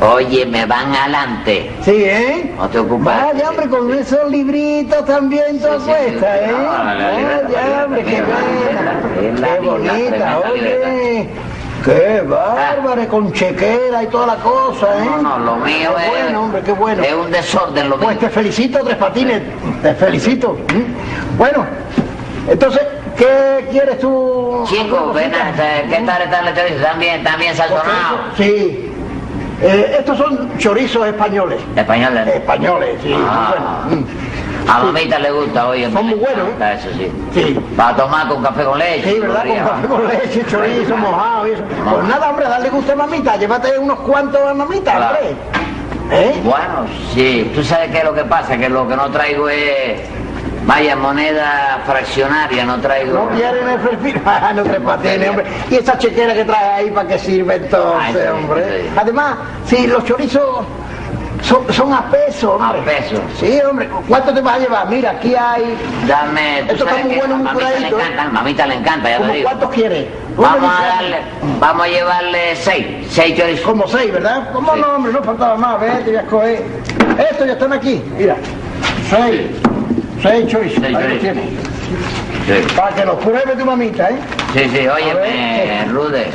oye, 0.00 0.46
me 0.46 0.66
van 0.66 0.94
adelante. 0.94 1.70
Sí, 1.82 1.92
¿eh? 2.04 2.54
No 2.56 2.68
te 2.68 2.78
ocupes. 2.78 3.04
Vaya, 3.04 3.50
hombre, 3.50 3.68
con 3.68 3.92
esos 3.94 4.30
libritos 4.30 5.04
también 5.04 5.58
te 5.60 5.68
Sí, 5.68 5.74
sí, 5.84 5.92
sí, 6.10 6.18
sí, 6.18 6.24
¿eh? 6.24 6.52
no, 6.52 6.68
Vaya, 6.68 7.84
hombre, 7.84 8.04
qué 8.04 8.22
buena. 8.22 9.46
Qué 9.54 9.60
bonita, 9.60 10.40
oye. 10.52 11.28
Qué 11.84 12.20
bárbara, 12.26 13.06
con 13.06 13.32
chequera 13.32 14.02
y 14.02 14.06
toda 14.08 14.26
la 14.26 14.36
cosa, 14.36 14.86
¿eh? 14.98 15.04
No, 15.04 15.22
no, 15.22 15.38
lo 15.38 15.56
mío 15.56 15.94
Qué 15.96 16.04
es. 16.04 16.10
bueno, 16.24 16.42
hombre, 16.42 16.62
qué 16.62 16.72
bueno. 16.72 17.02
Es 17.04 17.12
un 17.14 17.30
desorden 17.30 17.88
lo 17.90 17.96
mío. 17.96 18.06
Pues 18.06 18.18
te 18.18 18.28
felicito, 18.30 18.80
Tres 18.84 18.96
Patines, 18.96 19.42
te 19.82 19.94
felicito. 19.94 20.54
¿Mm? 20.74 21.36
Bueno, 21.38 21.64
entonces, 22.48 22.82
¿qué 23.16 23.68
quieres 23.70 24.00
tú? 24.00 24.64
Chico, 24.66 25.12
ven, 25.12 25.32
a- 25.32 25.52
¿qué 25.88 26.02
tal 26.04 26.22
está 26.22 26.42
la 26.42 26.52
televisión? 26.54 26.82
También, 26.90 27.22
también 27.22 27.54
sazonado. 27.54 28.18
Sí. 28.36 28.92
Eh, 29.62 29.96
estos 29.98 30.18
son 30.18 30.58
chorizos 30.58 31.06
españoles. 31.06 31.58
Español, 31.74 32.16
¿eh? 32.18 32.32
Españoles, 32.36 32.90
sí. 33.02 33.14
Ah. 33.16 33.84
bueno, 33.86 34.02
mm. 34.02 34.68
A 34.68 34.82
mamita 34.82 35.18
le 35.18 35.30
gusta, 35.30 35.68
oye. 35.68 35.90
Son 35.92 36.06
muy 36.06 36.18
buenos, 36.18 36.48
encanta 36.48 36.72
Eso 36.74 36.88
sí. 36.96 37.10
Sí. 37.32 37.58
Va 37.78 37.88
a 37.90 37.96
tomar 37.96 38.28
con 38.28 38.42
café 38.42 38.64
con 38.64 38.78
leche. 38.78 39.12
Sí, 39.14 39.20
¿verdad? 39.20 39.44
Con 39.46 39.56
café 39.56 39.88
con 39.88 40.08
leche, 40.08 40.44
chorizo, 40.50 40.96
mojado 40.96 41.46
y 41.46 41.50
eso. 41.52 41.62
Pues 41.90 42.04
nada, 42.08 42.30
hombre, 42.30 42.46
dale 42.48 42.68
gusto 42.68 42.92
a 42.92 42.96
mamita. 42.96 43.36
Llévate 43.36 43.78
unos 43.78 44.00
cuantos 44.00 44.40
a 44.42 44.52
mamita, 44.54 44.96
Claro. 44.96 45.16
hombre. 45.18 45.36
¿Eh? 46.10 46.40
Bueno, 46.44 46.86
sí. 47.14 47.50
Tú 47.54 47.62
sabes 47.64 47.90
qué 47.90 47.98
es 47.98 48.04
lo 48.04 48.12
que 48.14 48.24
pasa, 48.24 48.56
que 48.58 48.68
lo 48.68 48.86
que 48.88 48.96
no 48.96 49.08
traigo 49.10 49.48
es. 49.48 50.00
Vaya, 50.66 50.96
moneda 50.96 51.80
fraccionaria, 51.86 52.64
no 52.64 52.76
traigo. 52.80 53.14
No 53.14 53.28
quieren 53.36 53.68
el 53.68 53.78
perfil. 53.78 54.20
Ah, 54.26 54.52
no 54.54 54.62
te 54.64 54.80
patines, 54.80 55.28
hombre. 55.30 55.46
¿Y 55.70 55.76
esa 55.76 55.96
chequera 55.96 56.34
que 56.34 56.44
traes 56.44 56.78
ahí 56.78 56.90
para 56.90 57.08
qué 57.08 57.18
sirve 57.18 57.54
Ah, 57.54 57.56
entonces, 57.56 58.22
sí, 58.22 58.28
hombre? 58.28 58.64
sí. 58.82 58.88
Además, 58.96 59.36
si 59.66 59.86
los 59.86 60.04
chorizos 60.04 60.66
son, 61.42 61.72
son 61.72 61.92
a 61.92 62.10
peso, 62.10 62.54
hombre. 62.54 62.80
A 62.80 62.84
peso. 62.84 63.22
Sí, 63.38 63.60
hombre. 63.60 63.88
¿Cuánto 64.08 64.34
te 64.34 64.40
vas 64.40 64.56
a 64.56 64.58
llevar? 64.58 64.88
Mira, 64.88 65.10
aquí 65.12 65.34
hay... 65.36 65.76
Dame. 66.08 66.60
Esto 66.60 66.84
está 66.84 66.96
muy 67.04 67.14
bueno, 67.16 67.34
a 67.34 67.38
muy 67.38 67.48
curadito, 67.52 67.98
¿eh? 68.00 68.02
encanta, 68.02 68.24
mamita 68.32 68.66
le 68.66 68.74
encanta, 68.74 69.08
ya 69.08 69.16
te 69.18 69.22
¿Cómo 69.22 69.32
digo. 69.34 69.48
cuántos 69.48 69.70
quieres? 69.70 70.06
Vamos 70.36 70.70
a 70.78 70.86
darle, 70.86 71.16
vamos 71.60 71.86
a 71.86 71.88
llevarle 71.88 72.56
seis, 72.56 72.86
seis 73.10 73.36
chorizos. 73.38 73.64
Como 73.64 73.86
seis, 73.86 74.12
¿verdad? 74.12 74.48
¿Cómo 74.52 74.74
Sí. 74.74 74.80
no, 74.80 74.88
hombre? 74.96 75.12
No 75.12 75.22
faltaba 75.22 75.56
más. 75.56 75.80
Ve, 75.80 75.90
te 76.04 76.10
voy 76.10 76.16
a 76.16 76.20
escoger. 76.22 76.62
Estos 77.30 77.46
ya 77.46 77.52
están 77.52 77.72
aquí. 77.72 78.02
Mira. 78.18 78.36
Seis. 79.08 79.42
Seis 80.22 80.46
chorizos. 80.48 80.82
Seis 80.82 80.96
Ahí 80.96 81.02
chorizos. 81.02 81.20
tienes. 81.20 81.44
Sí. 82.46 82.74
Para 82.76 82.94
que 82.94 83.04
los 83.04 83.16
pruebe 83.16 83.56
tu 83.56 83.64
mamita, 83.64 84.10
¿eh? 84.10 84.16
Sí, 84.54 84.60
sí, 84.72 84.86
ver. 85.14 85.88
Rude, 85.88 86.26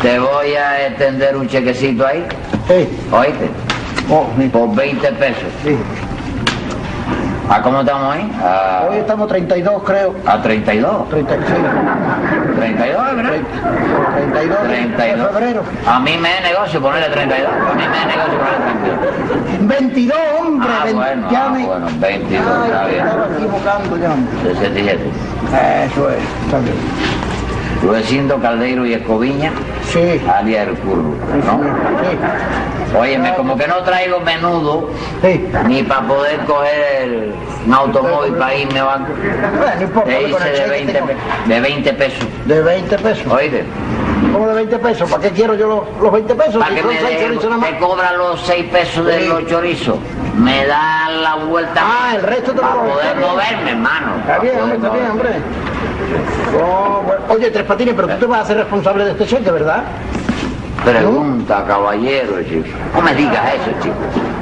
te 0.00 0.18
voy 0.18 0.54
a 0.54 0.86
extender 0.86 1.36
un 1.36 1.48
chequecito 1.48 2.06
ahí, 2.06 2.24
Sí. 2.68 2.88
oíste, 3.10 3.48
Oh, 4.10 4.26
sí. 4.38 4.48
por 4.48 4.74
20 4.74 5.12
pesos. 5.12 5.42
sí. 5.64 5.76
¿A 7.50 7.60
cómo 7.60 7.80
estamos 7.80 8.14
ahí? 8.14 8.32
Hoy 8.88 8.96
A, 8.96 9.00
estamos 9.00 9.28
32, 9.28 9.82
creo. 9.82 10.14
a 10.26 10.40
32. 10.40 11.08
36. 11.10 11.60
32, 12.56 13.16
¿verdad? 13.16 13.30
32 14.32 14.62
de 14.62 14.68
32. 14.68 15.30
febrero. 15.32 15.62
A 15.86 16.00
mí 16.00 16.16
me 16.18 16.36
es 16.38 16.42
negocio 16.42 16.80
ponerle 16.80 17.08
32. 17.10 17.48
A 17.52 17.74
mí 17.74 17.82
me 17.88 17.98
es 17.98 18.06
negocio 18.16 18.38
ponerle 18.38 18.64
32. 19.58 19.78
22, 19.78 20.16
hombre. 20.40 20.68
Ah, 20.72 20.86
bueno, 20.94 21.30
ya 21.30 21.46
ah, 21.46 21.48
me- 21.50 21.66
bueno, 21.66 21.86
22, 21.98 22.46
Ay, 22.46 22.70
está 22.70 22.82
me 22.84 22.90
bien. 22.90 23.06
estaba 23.06 23.26
equivocando 23.36 23.96
ya, 23.98 24.12
hombre. 24.12 24.54
67. 24.54 25.10
Eso 25.84 26.10
es, 26.10 26.18
está 26.46 26.58
bien. 26.58 26.76
Luecindo 27.82 28.38
Caldeiro 28.40 28.86
y 28.86 28.94
Escoviña, 28.94 29.52
Sí. 29.90 30.20
alias 30.32 30.68
El 30.68 30.74
Curro, 30.78 31.02
¿no? 31.02 31.60
Sí. 32.10 32.96
Óyeme, 32.96 33.34
como 33.34 33.56
que 33.56 33.66
no 33.66 33.76
traigo 33.82 34.20
menudo, 34.20 34.90
Sí. 35.22 35.48
ni 35.66 35.82
para 35.82 36.02
poder 36.02 36.38
coger 36.40 37.02
el- 37.02 37.34
un 37.66 37.74
automóvil 37.74 38.34
para 38.34 38.54
irme 38.54 38.78
a 38.80 38.84
banco. 38.84 39.12
Bueno, 39.94 40.02
Te 40.04 40.28
hice 40.28 40.44
de 40.44 40.52
cheque 40.56 40.70
20, 40.70 40.92
tengo- 40.92 41.06
pe- 41.08 41.16
de 41.46 41.60
20 41.60 41.92
pesos. 41.94 42.26
De 42.46 42.60
20 42.62 42.98
pesos. 42.98 43.32
Oíste, 43.32 43.64
¿Cómo 44.32 44.46
de 44.48 44.54
20 44.54 44.78
pesos? 44.78 45.10
¿Para 45.10 45.22
qué 45.24 45.30
quiero 45.30 45.54
yo 45.54 45.66
los, 45.68 46.02
los 46.02 46.12
20 46.12 46.34
pesos? 46.34 46.54
para 46.56 46.68
Si 46.68 46.76
que 46.76 46.82
me 46.86 47.56
más. 47.56 47.70
te 47.70 47.78
cobran 47.78 48.16
los 48.16 48.40
6 48.42 48.64
pesos 48.70 49.04
de 49.04 49.26
los 49.26 49.46
chorizos. 49.46 49.96
Me 50.38 50.64
da 50.64 51.08
la 51.10 51.34
vuelta. 51.36 51.82
Ah, 51.84 52.12
el 52.16 52.22
resto 52.22 52.52
te 52.52 52.56
lo 52.56 52.62
Para 52.62 52.74
doy. 52.76 52.92
poder 52.92 53.16
moverme, 53.16 53.70
hermano. 53.72 54.06
Está 54.20 54.38
bien, 54.38 54.60
hombre, 54.60 54.76
está 54.76 54.88
bien, 54.90 55.10
hombre. 55.10 55.28
Oh, 56.62 57.02
bueno. 57.06 57.22
Oye, 57.28 57.50
Tres 57.50 57.64
Patines, 57.64 57.94
pero 57.94 58.08
tú 58.08 58.16
te 58.20 58.26
vas 58.26 58.38
a 58.40 58.42
hacer 58.42 58.56
responsable 58.58 59.04
de 59.04 59.10
este 59.12 59.26
cheque, 59.26 59.50
¿verdad? 59.50 59.84
Pregunta, 60.84 61.64
caballero, 61.64 62.42
chico. 62.42 62.66
No 62.94 63.02
me 63.02 63.14
digas 63.14 63.54
eso, 63.54 63.70
chico. 63.80 63.94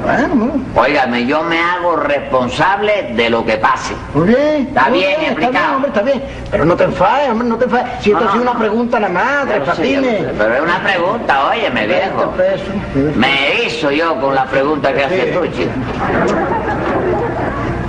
Bueno, 0.03 0.53
Óigame, 0.75 1.27
yo 1.27 1.43
me 1.43 1.59
hago 1.59 1.95
responsable 1.97 3.13
de 3.15 3.29
lo 3.29 3.45
que 3.45 3.57
pase. 3.57 3.93
muy 4.15 4.29
bien. 4.29 4.67
Está 4.69 4.89
muy 4.89 4.97
bien 4.99 5.11
Está 5.11 5.25
explicado. 5.27 5.51
bien, 5.65 5.75
hombre, 5.75 5.87
está 5.89 6.01
bien. 6.01 6.23
Pero 6.49 6.65
no 6.65 6.75
te 6.75 6.83
enfades, 6.85 7.29
hombre, 7.29 7.47
no 7.47 7.57
te 7.57 7.65
enfades. 7.65 7.85
Si 7.99 8.09
esto 8.11 8.23
No, 8.23 8.29
ha 8.29 8.31
sido 8.31 8.43
no, 8.43 8.49
una 8.49 8.53
no. 8.53 8.59
pregunta 8.59 8.99
nada 8.99 9.13
más, 9.13 9.45
tres 9.45 9.61
sí, 9.61 9.67
patines. 9.67 10.25
Pero 10.35 10.55
es 10.55 10.61
una 10.61 10.79
pregunta, 10.83 11.47
óyeme, 11.51 11.85
viejo. 11.87 12.33
20 12.35 12.43
pesos. 12.43 13.15
Me 13.15 13.63
hizo 13.67 13.91
yo 13.91 14.19
con 14.19 14.33
la 14.33 14.45
pregunta 14.45 14.91
que 14.91 15.03
haces 15.03 15.33
tú, 15.35 15.45
chico. 15.55 15.69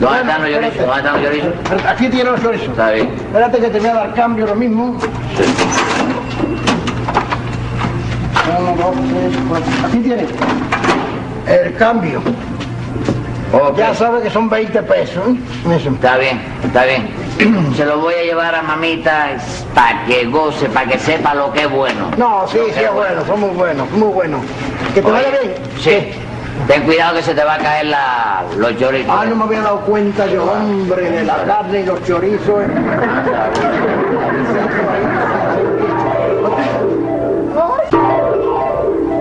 ¿Dónde 0.02 0.18
están 0.18 0.42
los 0.42 0.50
chorizos? 0.50 0.87
¿Dónde 0.87 0.97
están 0.97 1.14
los 1.14 1.23
chorizos? 1.23 1.87
Aquí 1.87 2.09
tiene 2.09 2.30
los 2.30 2.42
chorizos. 2.42 2.68
Está 2.71 2.90
bien. 2.90 3.09
Espérate 3.14 3.59
que 3.61 3.68
te 3.68 3.78
voy 3.78 3.88
a 3.88 3.94
dar 3.94 4.14
cambio 4.14 4.47
lo 4.47 4.54
mismo. 4.56 4.99
Uno, 8.59 8.76
dos, 8.76 8.94
tres, 8.97 9.38
cuatro. 9.49 9.73
Aquí 9.87 9.99
tiene. 9.99 10.26
El 11.47 11.76
cambio. 11.76 12.21
Ok. 13.52 13.78
Ya 13.78 13.94
sabes 13.94 14.25
que 14.25 14.30
son 14.30 14.50
20 14.50 14.82
pesos. 14.82 15.23
¿eh? 15.28 15.76
Está 15.76 16.16
bien, 16.16 16.42
está 16.64 16.85
bien. 16.85 17.09
Se 17.76 17.87
lo 17.87 18.00
voy 18.00 18.14
a 18.14 18.25
llevar 18.25 18.56
a 18.56 18.62
mamita 18.62 19.37
para 19.73 20.04
que 20.06 20.25
goce, 20.26 20.68
para 20.68 20.90
que 20.90 20.99
sepa 20.99 21.32
lo 21.32 21.52
que 21.52 21.61
es 21.61 21.71
bueno. 21.71 22.11
No, 22.16 22.49
sí, 22.49 22.59
sí, 22.75 22.80
es 22.80 22.92
bueno, 22.92 23.25
son 23.25 23.38
muy 23.38 23.50
buenos, 23.50 23.88
muy 23.92 24.12
buenos. 24.12 24.40
Que 24.94 25.00
te 25.00 25.09
vaya 25.09 25.28
Oye, 25.28 25.38
bien. 25.42 25.54
Sí. 25.80 26.31
Ten 26.66 26.82
cuidado 26.85 27.16
que 27.16 27.23
se 27.23 27.35
te 27.35 27.42
va 27.44 27.54
a 27.54 27.59
caer 27.59 27.87
la, 27.87 28.42
los 28.56 28.76
chorizos. 28.78 29.14
Ah, 29.16 29.25
no 29.26 29.37
me 29.37 29.44
había 29.44 29.62
dado 29.62 29.80
cuenta 29.80 30.26
yo, 30.26 30.44
hombre, 30.44 31.11
de 31.11 31.25
la 31.25 31.44
carne 31.44 31.80
y 31.80 31.85
los 31.87 32.02
chorizos. 32.04 32.62
eh. 32.62 32.68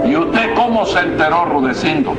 ¿Y 0.05 0.15
usted 0.15 0.53
cómo 0.55 0.85
se 0.85 0.99
enteró, 0.99 1.45
Rudecindo, 1.45 2.15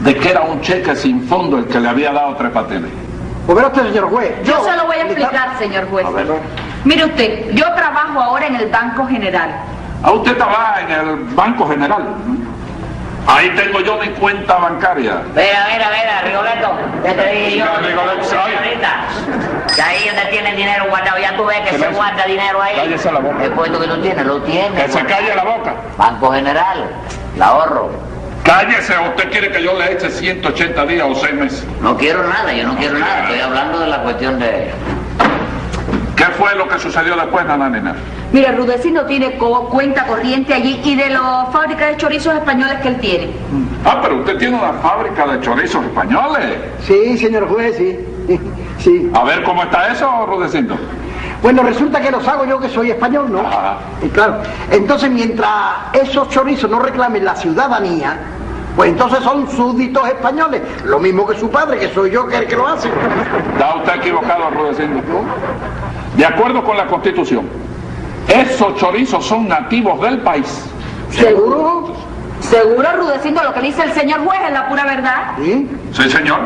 de 0.00 0.16
que 0.16 0.30
era 0.30 0.42
un 0.42 0.60
cheque 0.60 0.94
sin 0.96 1.22
fondo 1.26 1.58
el 1.58 1.66
que 1.66 1.80
le 1.80 1.88
había 1.88 2.12
dado 2.12 2.34
tres 2.36 2.50
patines? 2.52 2.90
Pues 3.46 3.56
verá 3.56 3.68
usted, 3.68 3.82
señor 3.88 4.08
juez. 4.10 4.32
Yo 4.44 4.62
se 4.64 4.76
lo 4.76 4.86
voy 4.86 4.96
a 4.96 5.02
explicar, 5.04 5.58
señor 5.58 5.88
juez. 5.90 6.06
Mire 6.84 7.04
usted, 7.04 7.50
yo 7.52 7.64
trabajo 7.74 8.20
ahora 8.20 8.46
en 8.46 8.56
el 8.56 8.70
Banco 8.70 9.06
General. 9.06 9.50
Ah, 10.02 10.12
usted 10.12 10.36
trabaja 10.36 10.80
en 10.82 10.90
el 10.90 11.16
Banco 11.34 11.66
General. 11.68 12.14
Ahí 13.26 13.50
tengo 13.56 13.80
yo 13.80 13.96
mi 13.98 14.08
cuenta 14.08 14.56
bancaria. 14.56 15.22
Mira, 15.34 15.66
mira, 15.72 15.88
mira, 15.90 16.20
Rigoletto, 16.22 16.76
ya 17.02 17.14
te 17.14 17.30
dije 17.30 17.58
yo, 17.58 17.64
Rigoletto, 17.80 18.36
que 19.74 19.82
ahí 19.82 20.06
donde 20.08 20.24
tiene 20.30 20.50
el 20.50 20.56
dinero 20.56 20.84
guardado, 20.90 21.18
ya 21.18 21.34
tú 21.36 21.44
ves 21.46 21.60
que 21.60 21.78
se 21.78 21.88
guarda 21.88 22.24
dinero 22.26 22.60
ahí. 22.60 22.76
Cállese 22.76 23.10
la 23.10 23.20
boca. 23.20 23.44
El 23.44 23.52
puesto 23.52 23.80
que 23.80 23.88
tú 23.88 24.02
tienes, 24.02 24.26
lo 24.26 24.42
tienes. 24.42 24.72
Que 24.72 24.88
se 24.88 25.00
guardado. 25.00 25.08
calle 25.08 25.34
la 25.34 25.44
boca. 25.44 25.74
Banco 25.96 26.32
General, 26.32 26.90
el 27.34 27.42
ahorro. 27.42 27.90
Cállese, 28.44 28.94
¿o 28.98 29.08
usted 29.08 29.30
quiere 29.30 29.50
que 29.50 29.62
yo 29.62 29.72
le 29.78 29.92
eche 29.92 30.10
180 30.10 30.84
días 30.84 31.06
o 31.08 31.14
6 31.14 31.34
meses? 31.34 31.66
No 31.80 31.96
quiero 31.96 32.24
nada, 32.24 32.52
yo 32.52 32.66
no 32.66 32.76
quiero 32.76 32.98
nada, 32.98 33.22
estoy 33.22 33.40
hablando 33.40 33.80
de 33.80 33.86
la 33.86 34.02
cuestión 34.02 34.38
de... 34.38 34.70
¿Qué 36.14 36.24
fue 36.38 36.54
lo 36.54 36.68
que 36.68 36.78
sucedió 36.78 37.16
después, 37.16 37.46
nananina? 37.46 37.94
Mire, 38.32 38.50
Rudecindo 38.52 39.04
tiene 39.06 39.36
co- 39.38 39.68
cuenta 39.68 40.06
corriente 40.06 40.52
allí 40.54 40.80
y 40.84 40.96
de 40.96 41.08
las 41.10 41.48
fábricas 41.52 41.90
de 41.90 41.96
chorizos 41.98 42.34
españoles 42.34 42.80
que 42.80 42.88
él 42.88 42.98
tiene. 43.00 43.30
Ah, 43.84 43.98
pero 44.02 44.16
usted 44.16 44.36
tiene 44.38 44.56
una 44.58 44.72
fábrica 44.74 45.26
de 45.26 45.40
chorizos 45.40 45.84
españoles. 45.84 46.56
Sí, 46.82 47.16
señor 47.18 47.48
juez, 47.48 47.76
sí. 47.76 47.98
Sí. 48.78 49.08
A 49.14 49.22
ver 49.22 49.44
cómo 49.44 49.62
está 49.62 49.86
eso, 49.92 50.26
Rudecindo. 50.26 50.74
Bueno, 51.40 51.62
resulta 51.62 52.00
que 52.00 52.10
los 52.10 52.26
hago 52.26 52.44
yo 52.44 52.58
que 52.58 52.68
soy 52.68 52.90
español, 52.90 53.30
¿no? 53.30 53.38
Ajá. 53.40 53.78
Y 54.02 54.08
claro, 54.08 54.38
entonces 54.70 55.10
mientras 55.10 55.50
esos 55.92 56.28
chorizos 56.28 56.68
no 56.68 56.80
reclamen 56.80 57.24
la 57.24 57.36
ciudadanía, 57.36 58.16
pues 58.74 58.90
entonces 58.90 59.20
son 59.20 59.48
súbditos 59.48 60.06
españoles, 60.08 60.60
lo 60.84 60.98
mismo 60.98 61.24
que 61.26 61.38
su 61.38 61.48
padre, 61.50 61.78
que 61.78 61.88
soy 61.94 62.10
yo 62.10 62.26
que 62.26 62.36
el 62.38 62.46
que 62.46 62.56
lo 62.56 62.66
hace. 62.66 62.88
Está 63.52 63.76
usted 63.76 63.94
equivocado, 63.94 64.50
Rudecindo. 64.50 65.00
De 66.16 66.26
acuerdo 66.26 66.64
con 66.64 66.76
la 66.76 66.86
Constitución, 66.86 67.46
esos 68.28 68.76
chorizos 68.76 69.24
son 69.24 69.48
nativos 69.48 70.00
del 70.00 70.18
país. 70.18 70.64
¿Seguro? 71.10 71.92
Seguro, 72.40 72.88
Rudecindo, 72.96 73.42
lo 73.42 73.54
que 73.54 73.60
dice 73.60 73.82
el 73.84 73.92
señor 73.92 74.24
juez 74.24 74.38
es 74.46 74.52
la 74.52 74.68
pura 74.68 74.84
verdad. 74.84 75.32
Sí, 75.38 75.68
Sí, 75.92 76.10
señor. 76.10 76.40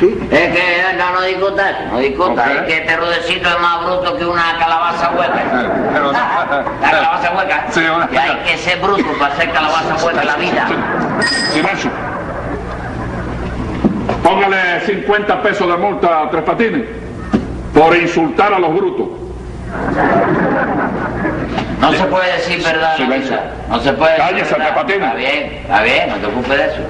sí. 0.00 0.18
Es 0.30 0.56
que 0.56 0.96
no, 0.96 1.12
no 1.12 1.20
discutas, 1.22 1.74
no 1.92 1.98
discutas, 1.98 2.48
Ok. 2.48 2.54
es 2.56 2.62
que 2.62 2.78
este 2.78 2.96
rudecito 2.96 3.48
es 3.48 3.60
más 3.60 3.84
bruto 3.84 4.16
que 4.16 4.24
una 4.24 4.56
calabaza 4.58 5.10
hueca. 5.10 5.40
Eh, 5.40 5.70
pero 5.92 6.04
no. 6.06 6.12
La 6.12 6.90
calabaza 6.90 7.32
hueca. 7.36 7.66
Sí, 7.70 7.80
una- 7.80 8.08
Y 8.10 8.16
hay 8.16 8.36
que 8.46 8.58
ser 8.58 8.80
bruto 8.80 9.04
para 9.18 9.34
hacer 9.34 9.50
calabaza 9.52 10.04
hueca 10.04 10.20
en 10.22 10.26
la 10.26 10.36
vida. 10.36 10.68
Silencio. 11.52 11.90
Póngale 14.22 14.80
50 14.86 15.42
pesos 15.42 15.68
de 15.68 15.76
multa 15.76 16.22
a 16.22 16.30
Tres 16.30 16.42
Patines 16.44 16.84
por 17.74 17.96
insultar 17.96 18.52
a 18.54 18.58
los 18.58 18.74
brutos. 18.74 19.06
No 21.80 21.92
se 21.92 22.04
puede 22.04 22.32
decir 22.32 22.62
verdad 22.62 22.96
Silencio. 22.96 23.38
No 23.68 23.80
se 23.80 23.92
puede 23.92 24.12
decir 24.12 24.26
Cállese, 24.26 24.52
verdad. 24.54 24.68
Tepatina. 24.68 25.06
Está 25.06 25.16
bien, 25.16 25.52
está 25.62 25.82
bien, 25.82 26.08
no 26.08 26.16
te 26.16 26.26
ocupes 26.26 26.48
de 26.58 26.64
eso. 26.66 26.80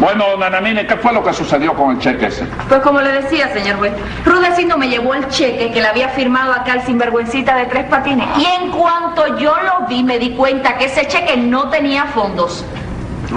Bueno, 0.00 0.36
Nananine, 0.38 0.86
¿qué 0.86 0.96
fue 0.96 1.12
lo 1.12 1.22
que 1.24 1.32
sucedió 1.32 1.74
con 1.74 1.90
el 1.90 1.98
cheque 1.98 2.26
ese? 2.26 2.44
Pues 2.68 2.80
como 2.80 3.00
le 3.00 3.10
decía, 3.12 3.48
señor 3.52 3.78
juez, 3.78 3.92
Rudecindo 4.24 4.78
me 4.78 4.88
llevó 4.88 5.14
el 5.14 5.26
cheque 5.28 5.72
que 5.72 5.80
le 5.80 5.88
había 5.88 6.08
firmado 6.10 6.52
acá 6.52 6.74
el 6.74 6.82
sinvergüencita 6.82 7.56
de 7.56 7.66
tres 7.66 7.84
patines. 7.86 8.28
Y 8.38 8.44
en 8.62 8.70
cuanto 8.70 9.36
yo 9.38 9.54
lo 9.56 9.86
vi, 9.88 10.04
me 10.04 10.18
di 10.18 10.30
cuenta 10.30 10.78
que 10.78 10.84
ese 10.86 11.06
cheque 11.06 11.36
no 11.36 11.68
tenía 11.68 12.04
fondos. 12.06 12.64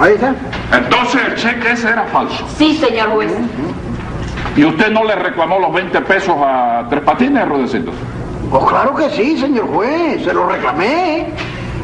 Ahí 0.00 0.14
está. 0.14 0.34
Entonces 0.72 1.20
el 1.26 1.34
cheque 1.34 1.72
ese 1.72 1.88
era 1.90 2.04
falso. 2.04 2.46
Sí, 2.56 2.76
señor 2.76 3.10
juez. 3.10 3.32
¿Y 4.56 4.64
usted 4.64 4.90
no 4.92 5.04
le 5.04 5.16
reclamó 5.16 5.58
los 5.58 5.72
20 5.72 6.00
pesos 6.02 6.36
a 6.38 6.86
Tres 6.88 7.02
Patines, 7.02 7.46
Rudecindo? 7.48 7.92
Pues 8.54 8.66
claro 8.66 8.94
que 8.94 9.10
sí, 9.10 9.36
señor 9.36 9.66
juez, 9.66 10.22
se 10.22 10.32
lo 10.32 10.46
reclamé. 10.46 11.26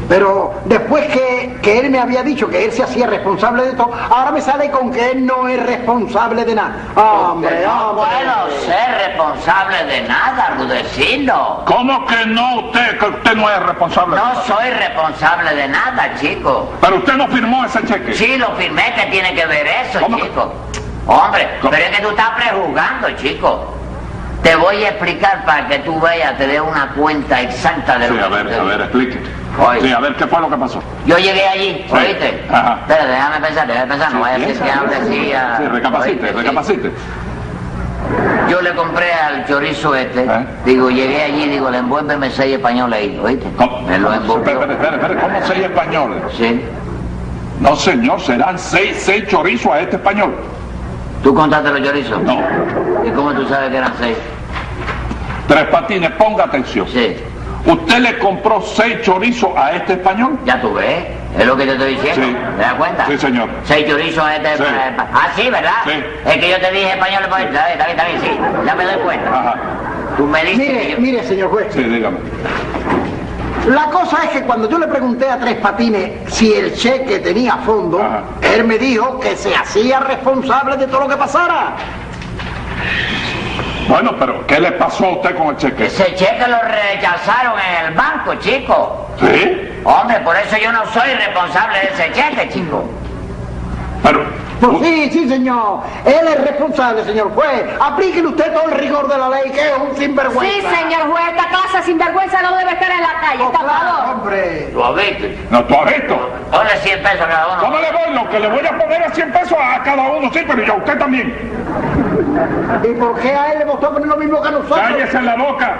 Pero 0.07 0.53
después 0.63 1.05
que, 1.07 1.59
que 1.61 1.79
él 1.79 1.89
me 1.89 1.99
había 1.99 2.23
dicho 2.23 2.47
que 2.47 2.63
él 2.63 2.71
se 2.71 2.81
hacía 2.81 3.07
responsable 3.07 3.63
de 3.63 3.73
todo, 3.73 3.91
ahora 4.09 4.31
me 4.31 4.39
sale 4.39 4.71
con 4.71 4.89
que 4.89 5.11
él 5.11 5.25
no 5.25 5.49
es 5.49 5.61
responsable 5.61 6.45
de 6.45 6.55
nada. 6.55 6.73
Hombre, 6.95 7.65
no 7.65 7.89
hombre. 7.89 8.05
puedo 8.05 8.61
ser 8.61 8.89
responsable 9.05 9.83
de 9.83 10.01
nada, 10.07 10.55
Rudecindo. 10.59 11.61
¿Cómo 11.65 12.05
que 12.05 12.25
no 12.27 12.59
usted, 12.61 12.97
que 12.99 13.05
usted 13.05 13.35
no 13.35 13.49
es 13.49 13.63
responsable? 13.63 14.15
No 14.15 14.41
soy 14.43 14.69
responsable 14.69 15.53
de 15.53 15.67
nada, 15.67 16.15
chico. 16.21 16.71
Pero 16.79 16.95
usted 16.95 17.13
no 17.15 17.27
firmó 17.27 17.65
ese 17.65 17.85
cheque. 17.85 18.13
Sí, 18.13 18.37
lo 18.37 18.47
firmé, 18.55 18.93
que 18.95 19.07
tiene 19.07 19.35
que 19.35 19.45
ver 19.45 19.67
eso, 19.67 19.99
¿Cómo? 19.99 20.17
chico? 20.21 20.53
Hombre, 21.05 21.49
¿Cómo? 21.59 21.71
pero 21.71 21.83
es 21.83 21.97
que 21.97 22.01
tú 22.01 22.09
estás 22.11 22.29
prejuzgando, 22.29 23.11
chico. 23.17 23.80
Te 24.43 24.55
voy 24.55 24.83
a 24.83 24.89
explicar 24.89 25.45
para 25.45 25.67
que 25.67 25.79
tú 25.79 25.99
veas, 26.01 26.35
te 26.37 26.47
dé 26.47 26.59
una 26.59 26.89
cuenta 26.93 27.41
exacta 27.41 27.99
de 27.99 28.07
lo 28.07 28.13
Sí, 28.15 28.19
que 28.19 28.25
a 28.25 28.27
ver, 28.29 28.53
a 28.59 28.63
ver, 28.63 28.81
explique. 28.81 29.19
Oye. 29.59 29.81
Sí, 29.81 29.91
a 29.93 29.99
ver, 29.99 30.15
¿qué 30.15 30.25
fue 30.25 30.39
lo 30.41 30.49
que 30.49 30.57
pasó? 30.57 30.81
Yo 31.05 31.17
llegué 31.17 31.47
allí, 31.47 31.85
Sí. 31.87 31.93
¿oíste? 31.95 32.47
Ajá. 32.51 32.79
Espera, 32.81 33.05
déjame 33.05 33.45
pensar, 33.45 33.67
déjame 33.67 33.87
pensar, 33.87 34.13
no 34.13 34.19
vaya 34.21 34.35
a 34.35 34.39
Sí, 34.39 34.45
decir 34.45 34.63
que 34.63 34.71
piensa. 34.71 34.97
así 35.03 35.33
a... 35.33 35.57
Sí, 35.57 35.63
recapacite, 35.67 36.09
¿oíste? 36.23 36.27
Sí. 36.31 36.37
recapacite. 36.37 36.91
Yo 38.49 38.61
le 38.61 38.73
compré 38.73 39.13
al 39.13 39.45
chorizo 39.45 39.95
este, 39.95 40.23
¿Eh? 40.23 40.45
digo, 40.65 40.89
llegué 40.89 41.21
allí, 41.23 41.47
digo, 41.47 41.69
le 41.69 41.77
envuélveme 41.77 42.29
seis 42.31 42.55
españoles 42.55 42.99
ahí, 42.99 43.19
¿oíste? 43.23 43.47
¿Cómo? 43.57 43.81
Me 43.83 43.97
lo 43.99 44.11
envolvió. 44.11 44.51
Espera, 44.51 44.73
espera, 44.73 44.95
espera, 44.95 45.13
espera, 45.13 45.21
¿cómo 45.21 45.45
seis 45.47 45.63
españoles? 45.63 46.23
Sí. 46.37 46.61
No, 47.59 47.75
señor, 47.75 48.19
serán 48.21 48.57
seis, 48.57 48.97
seis 48.99 49.27
chorizos 49.27 49.71
a 49.71 49.81
este 49.81 49.97
español. 49.97 50.33
¿Tú 51.23 51.33
contaste 51.35 51.69
los 51.69 51.83
chorizos? 51.87 52.19
No. 52.23 52.39
¿Y 53.05 53.11
cómo 53.11 53.31
tú 53.33 53.47
sabes 53.47 53.69
que 53.69 53.77
eran 53.77 53.93
seis? 53.99 54.17
Tres 55.51 55.65
Patines, 55.65 56.11
ponga 56.11 56.45
atención. 56.45 56.87
Sí. 56.87 57.13
¿Usted 57.65 57.97
le 57.99 58.17
compró 58.19 58.61
seis 58.61 59.01
chorizos 59.01 59.49
a 59.57 59.73
este 59.73 59.93
español? 59.93 60.39
Ya 60.45 60.61
tú 60.61 60.73
ves, 60.73 61.03
es 61.37 61.45
lo 61.45 61.57
que 61.57 61.65
te 61.65 61.73
estoy 61.73 61.95
diciendo. 61.95 62.25
Sí. 62.25 62.35
¿Te 62.55 62.61
das 62.61 62.73
cuenta? 62.75 63.05
Sí, 63.07 63.17
señor. 63.17 63.49
Seis 63.65 63.85
chorizos 63.87 64.23
este. 64.31 64.57
Sí. 64.57 64.63
eh, 64.63 64.95
Ah, 64.97 65.27
sí, 65.35 65.49
¿verdad? 65.49 65.71
Sí. 65.83 65.91
Es 66.25 66.37
que 66.37 66.49
yo 66.51 66.57
te 66.59 66.71
dije 66.71 66.91
español, 66.91 67.23
pues, 67.29 67.43
está 67.43 67.65
bien, 67.67 67.71
está 67.73 67.85
bien, 67.85 67.97
está 67.99 68.07
bien, 68.07 68.21
sí. 68.21 68.65
Ya 68.65 68.75
me 68.75 68.85
doy 68.85 68.95
cuenta. 69.03 69.29
Ajá. 69.29 69.55
Tú 70.15 70.25
me 70.25 70.43
dices 70.45 70.57
que 70.67 70.73
Mire, 70.73 70.91
yo- 70.91 70.99
mire, 70.99 71.23
señor 71.25 71.49
juez. 71.51 71.67
Sí, 71.73 71.83
dígame. 71.83 72.17
La 73.67 73.85
cosa 73.91 74.23
es 74.23 74.29
que 74.29 74.41
cuando 74.43 74.69
yo 74.69 74.79
le 74.79 74.87
pregunté 74.87 75.29
a 75.29 75.37
Tres 75.37 75.55
Patines 75.57 76.33
si 76.33 76.53
el 76.53 76.73
cheque 76.75 77.19
tenía 77.19 77.57
fondo, 77.57 78.01
Ajá. 78.01 78.23
él 78.55 78.63
me 78.63 78.77
dijo 78.79 79.19
que 79.19 79.35
se 79.35 79.53
hacía 79.53 79.99
responsable 79.99 80.77
de 80.77 80.87
todo 80.87 81.01
lo 81.01 81.07
que 81.09 81.17
pasara. 81.17 81.75
Bueno, 83.91 84.15
pero 84.17 84.47
¿qué 84.47 84.57
le 84.57 84.71
pasó 84.71 85.05
a 85.05 85.09
usted 85.17 85.35
con 85.35 85.47
el 85.47 85.57
cheque? 85.57 85.87
Ese 85.87 86.15
cheque 86.15 86.47
lo 86.47 86.57
rechazaron 86.61 87.59
en 87.59 87.87
el 87.87 87.93
banco, 87.93 88.33
chico. 88.35 89.05
¿Sí? 89.19 89.69
Hombre, 89.83 90.17
por 90.21 90.33
eso 90.37 90.55
yo 90.55 90.71
no 90.71 90.85
soy 90.93 91.13
responsable 91.13 91.77
de 91.79 91.87
ese 91.87 92.11
cheque, 92.13 92.47
chico. 92.53 92.85
Pero, 94.01 94.23
Pues 94.61 94.77
sí, 94.81 95.09
sí, 95.11 95.27
señor. 95.27 95.81
Él 96.05 96.25
es 96.25 96.41
responsable, 96.41 97.03
señor 97.03 97.33
juez. 97.33 97.65
Aplíquele 97.81 98.29
usted 98.29 98.53
todo 98.53 98.69
el 98.69 98.75
rigor 98.79 99.09
de 99.09 99.17
la 99.17 99.27
ley, 99.27 99.51
que 99.51 99.59
es 99.59 99.73
un 99.77 99.97
sinvergüenza. 99.97 100.55
Sí, 100.55 100.61
señor 100.73 101.11
juez, 101.11 101.23
esta 101.35 101.49
clase 101.49 101.83
sinvergüenza 101.83 102.41
no 102.43 102.55
debe 102.55 102.71
estar 102.71 102.91
en 102.91 103.01
la 103.01 103.19
calle, 103.19 103.43
Oh, 103.43 103.51
claro, 103.51 104.11
hombre. 104.13 104.69
¿Lo 104.73 104.85
has 104.85 104.95
visto? 104.95 105.27
No, 105.49 105.65
tú 105.65 105.75
has 105.75 105.93
visto. 105.97 106.31
Ponle 106.49 106.77
100 106.81 107.03
pesos 107.03 107.21
a 107.21 107.27
cada 107.27 107.47
uno. 107.47 107.59
¿Cómo 107.59 107.77
le 107.77 107.91
voy? 107.91 108.15
Lo 108.15 108.29
que 108.29 108.39
le 108.39 108.47
voy 108.47 108.65
a 108.65 108.77
poner 108.77 109.03
a 109.03 109.09
100 109.09 109.31
pesos 109.33 109.57
a 109.61 109.83
cada 109.83 110.03
uno, 110.11 110.29
sí, 110.31 110.39
pero 110.47 110.63
y 110.63 110.69
a 110.69 110.73
usted 110.75 110.97
también. 110.97 111.35
¿Y 112.83 112.93
por 112.99 113.19
qué 113.19 113.33
a 113.33 113.53
él 113.53 113.59
le 113.59 113.65
costó 113.65 113.91
poner 113.91 114.07
lo 114.07 114.17
mismo 114.17 114.41
que 114.41 114.47
a 114.47 114.51
nosotros? 114.51 114.79
Cállese 114.79 115.17
en 115.17 115.25
la 115.25 115.35
boca. 115.35 115.77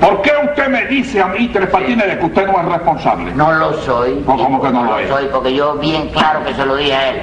¿Por 0.00 0.22
qué 0.22 0.32
usted 0.44 0.68
me 0.68 0.86
dice 0.86 1.20
a 1.20 1.26
mí, 1.26 1.48
Tres 1.48 1.68
Patines, 1.68 2.06
de 2.06 2.18
que 2.18 2.24
usted 2.26 2.46
no 2.46 2.60
es 2.60 2.64
responsable? 2.66 3.32
No 3.34 3.52
lo 3.52 3.72
soy. 3.82 4.22
¿Cómo- 4.26 4.44
cómo 4.44 4.62
que 4.62 4.70
no 4.70 4.84
lo 4.84 4.98
es? 4.98 5.08
soy, 5.08 5.26
porque 5.32 5.54
yo 5.54 5.74
bien 5.74 6.08
claro 6.10 6.44
que 6.44 6.54
se 6.54 6.64
lo 6.66 6.76
dije 6.76 6.94
a 6.94 7.08
él. 7.10 7.22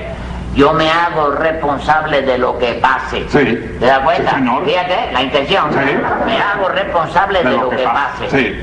Yo 0.56 0.72
me 0.74 0.88
hago 0.90 1.32
responsable 1.32 2.22
de 2.22 2.38
lo 2.38 2.58
que 2.60 2.74
pase. 2.76 3.26
Sí. 3.30 3.76
¿Te 3.80 3.86
das 3.86 4.00
cuenta? 4.00 4.30
Sí, 4.32 4.36
señor. 4.38 4.66
Fíjate, 4.66 5.12
la 5.12 5.24
intención. 5.24 5.66
Sí. 5.72 5.98
Me 6.26 6.38
hago 6.38 6.70
responsable 6.70 7.44
de, 7.44 7.58
lo, 7.58 7.70
que, 7.70 7.78
pase. 7.84 8.30
Sí. 8.30 8.60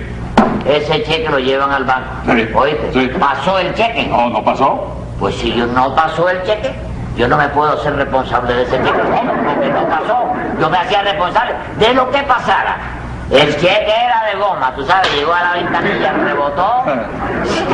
Ese 0.66 1.02
cheque 1.02 1.28
lo 1.28 1.38
llevan 1.40 1.72
al 1.72 1.84
banco. 1.84 2.08
Sí. 2.26 2.48
¿Oíste? 2.54 2.92
Sí. 2.92 3.10
¿Pasó 3.18 3.58
el 3.58 3.74
cheque? 3.74 4.06
No, 4.06 4.28
no 4.30 4.44
pasó. 4.44 4.96
Pues 5.18 5.34
si 5.34 5.52
yo 5.52 5.66
no 5.66 5.94
pasó 5.96 6.28
el 6.28 6.40
cheque, 6.44 6.72
yo 7.20 7.28
no 7.28 7.36
me 7.36 7.48
puedo 7.50 7.76
ser 7.82 7.94
responsable 7.96 8.54
de 8.54 8.62
ese 8.62 8.78
cheque. 8.78 8.90
Porque 8.92 9.68
no 9.68 9.86
pasó. 9.88 10.32
Yo 10.58 10.70
me 10.70 10.78
hacía 10.78 11.02
responsable 11.02 11.52
de 11.78 11.92
lo 11.92 12.10
que 12.10 12.22
pasara. 12.22 12.76
El 13.30 13.54
cheque 13.56 13.92
era 14.06 14.24
de 14.32 14.36
goma, 14.40 14.74
tú 14.74 14.84
sabes, 14.86 15.14
llegó 15.14 15.32
a 15.34 15.42
la 15.42 15.52
ventanilla, 15.52 16.12
rebotó 16.14 16.82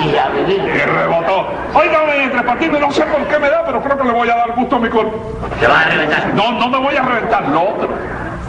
y 0.05 0.17
a 0.17 0.29
Y 0.29 0.45
vivir. 0.45 0.85
rebotó. 0.85 1.47
Óigame, 1.73 2.29
Tres 2.29 2.43
Patines, 2.43 2.81
no 2.81 2.91
sé 2.91 3.05
por 3.05 3.23
qué 3.29 3.39
me 3.39 3.49
da, 3.49 3.65
pero 3.65 3.81
creo 3.81 3.97
que 3.97 4.05
le 4.05 4.13
voy 4.13 4.29
a 4.29 4.35
dar 4.37 4.53
gusto 4.53 4.77
a 4.77 4.79
mi 4.81 4.89
cuerpo. 4.89 5.17
Te 5.61 5.67
va 5.69 5.81
a 5.81 5.85
reventar. 5.85 6.35
No, 6.35 6.53
no 6.53 6.69
me 6.69 6.79
voy 6.79 6.97
a 6.97 7.03
reventar. 7.03 7.49
Lo 7.49 7.63
otro. 7.71 7.89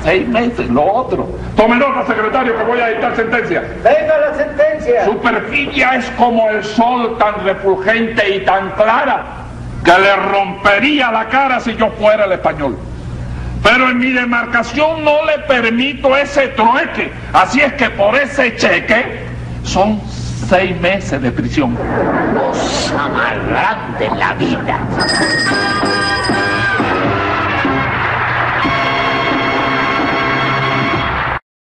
Seis 0.03 0.27
meses, 0.27 0.67
lo 0.69 0.83
otro. 0.83 1.27
Tome 1.55 1.75
nota, 1.77 2.05
secretario, 2.07 2.57
que 2.57 2.63
voy 2.63 2.81
a 2.81 2.87
dictar 2.87 3.15
sentencia. 3.15 3.61
Venga 3.83 4.17
la 4.17 4.33
sentencia. 4.33 5.05
Su 5.05 5.17
perfidia 5.19 5.95
es 5.95 6.09
como 6.17 6.49
el 6.49 6.63
sol 6.63 7.17
tan 7.19 7.45
refulgente 7.45 8.29
y 8.35 8.43
tan 8.43 8.71
clara 8.71 9.46
que 9.87 9.99
le 10.01 10.15
rompería 10.17 11.09
la 11.11 11.29
cara 11.29 11.61
si 11.61 11.73
yo 11.77 11.89
fuera 11.91 12.25
el 12.25 12.33
español. 12.33 12.77
Pero 13.63 13.89
en 13.89 13.97
mi 13.97 14.11
demarcación 14.11 15.05
no 15.05 15.25
le 15.25 15.39
permito 15.47 16.15
ese 16.17 16.49
trueque. 16.49 17.09
Así 17.31 17.61
es 17.61 17.71
que 17.73 17.89
por 17.91 18.13
ese 18.17 18.53
cheque 18.57 19.21
son 19.63 20.01
seis 20.49 20.77
meses 20.81 21.21
de 21.21 21.31
prisión. 21.31 21.77
Cosa 22.35 23.07
más 23.07 23.47
grande 23.47 24.05
en 24.07 24.19
la 24.19 24.33
vida. 24.33 24.77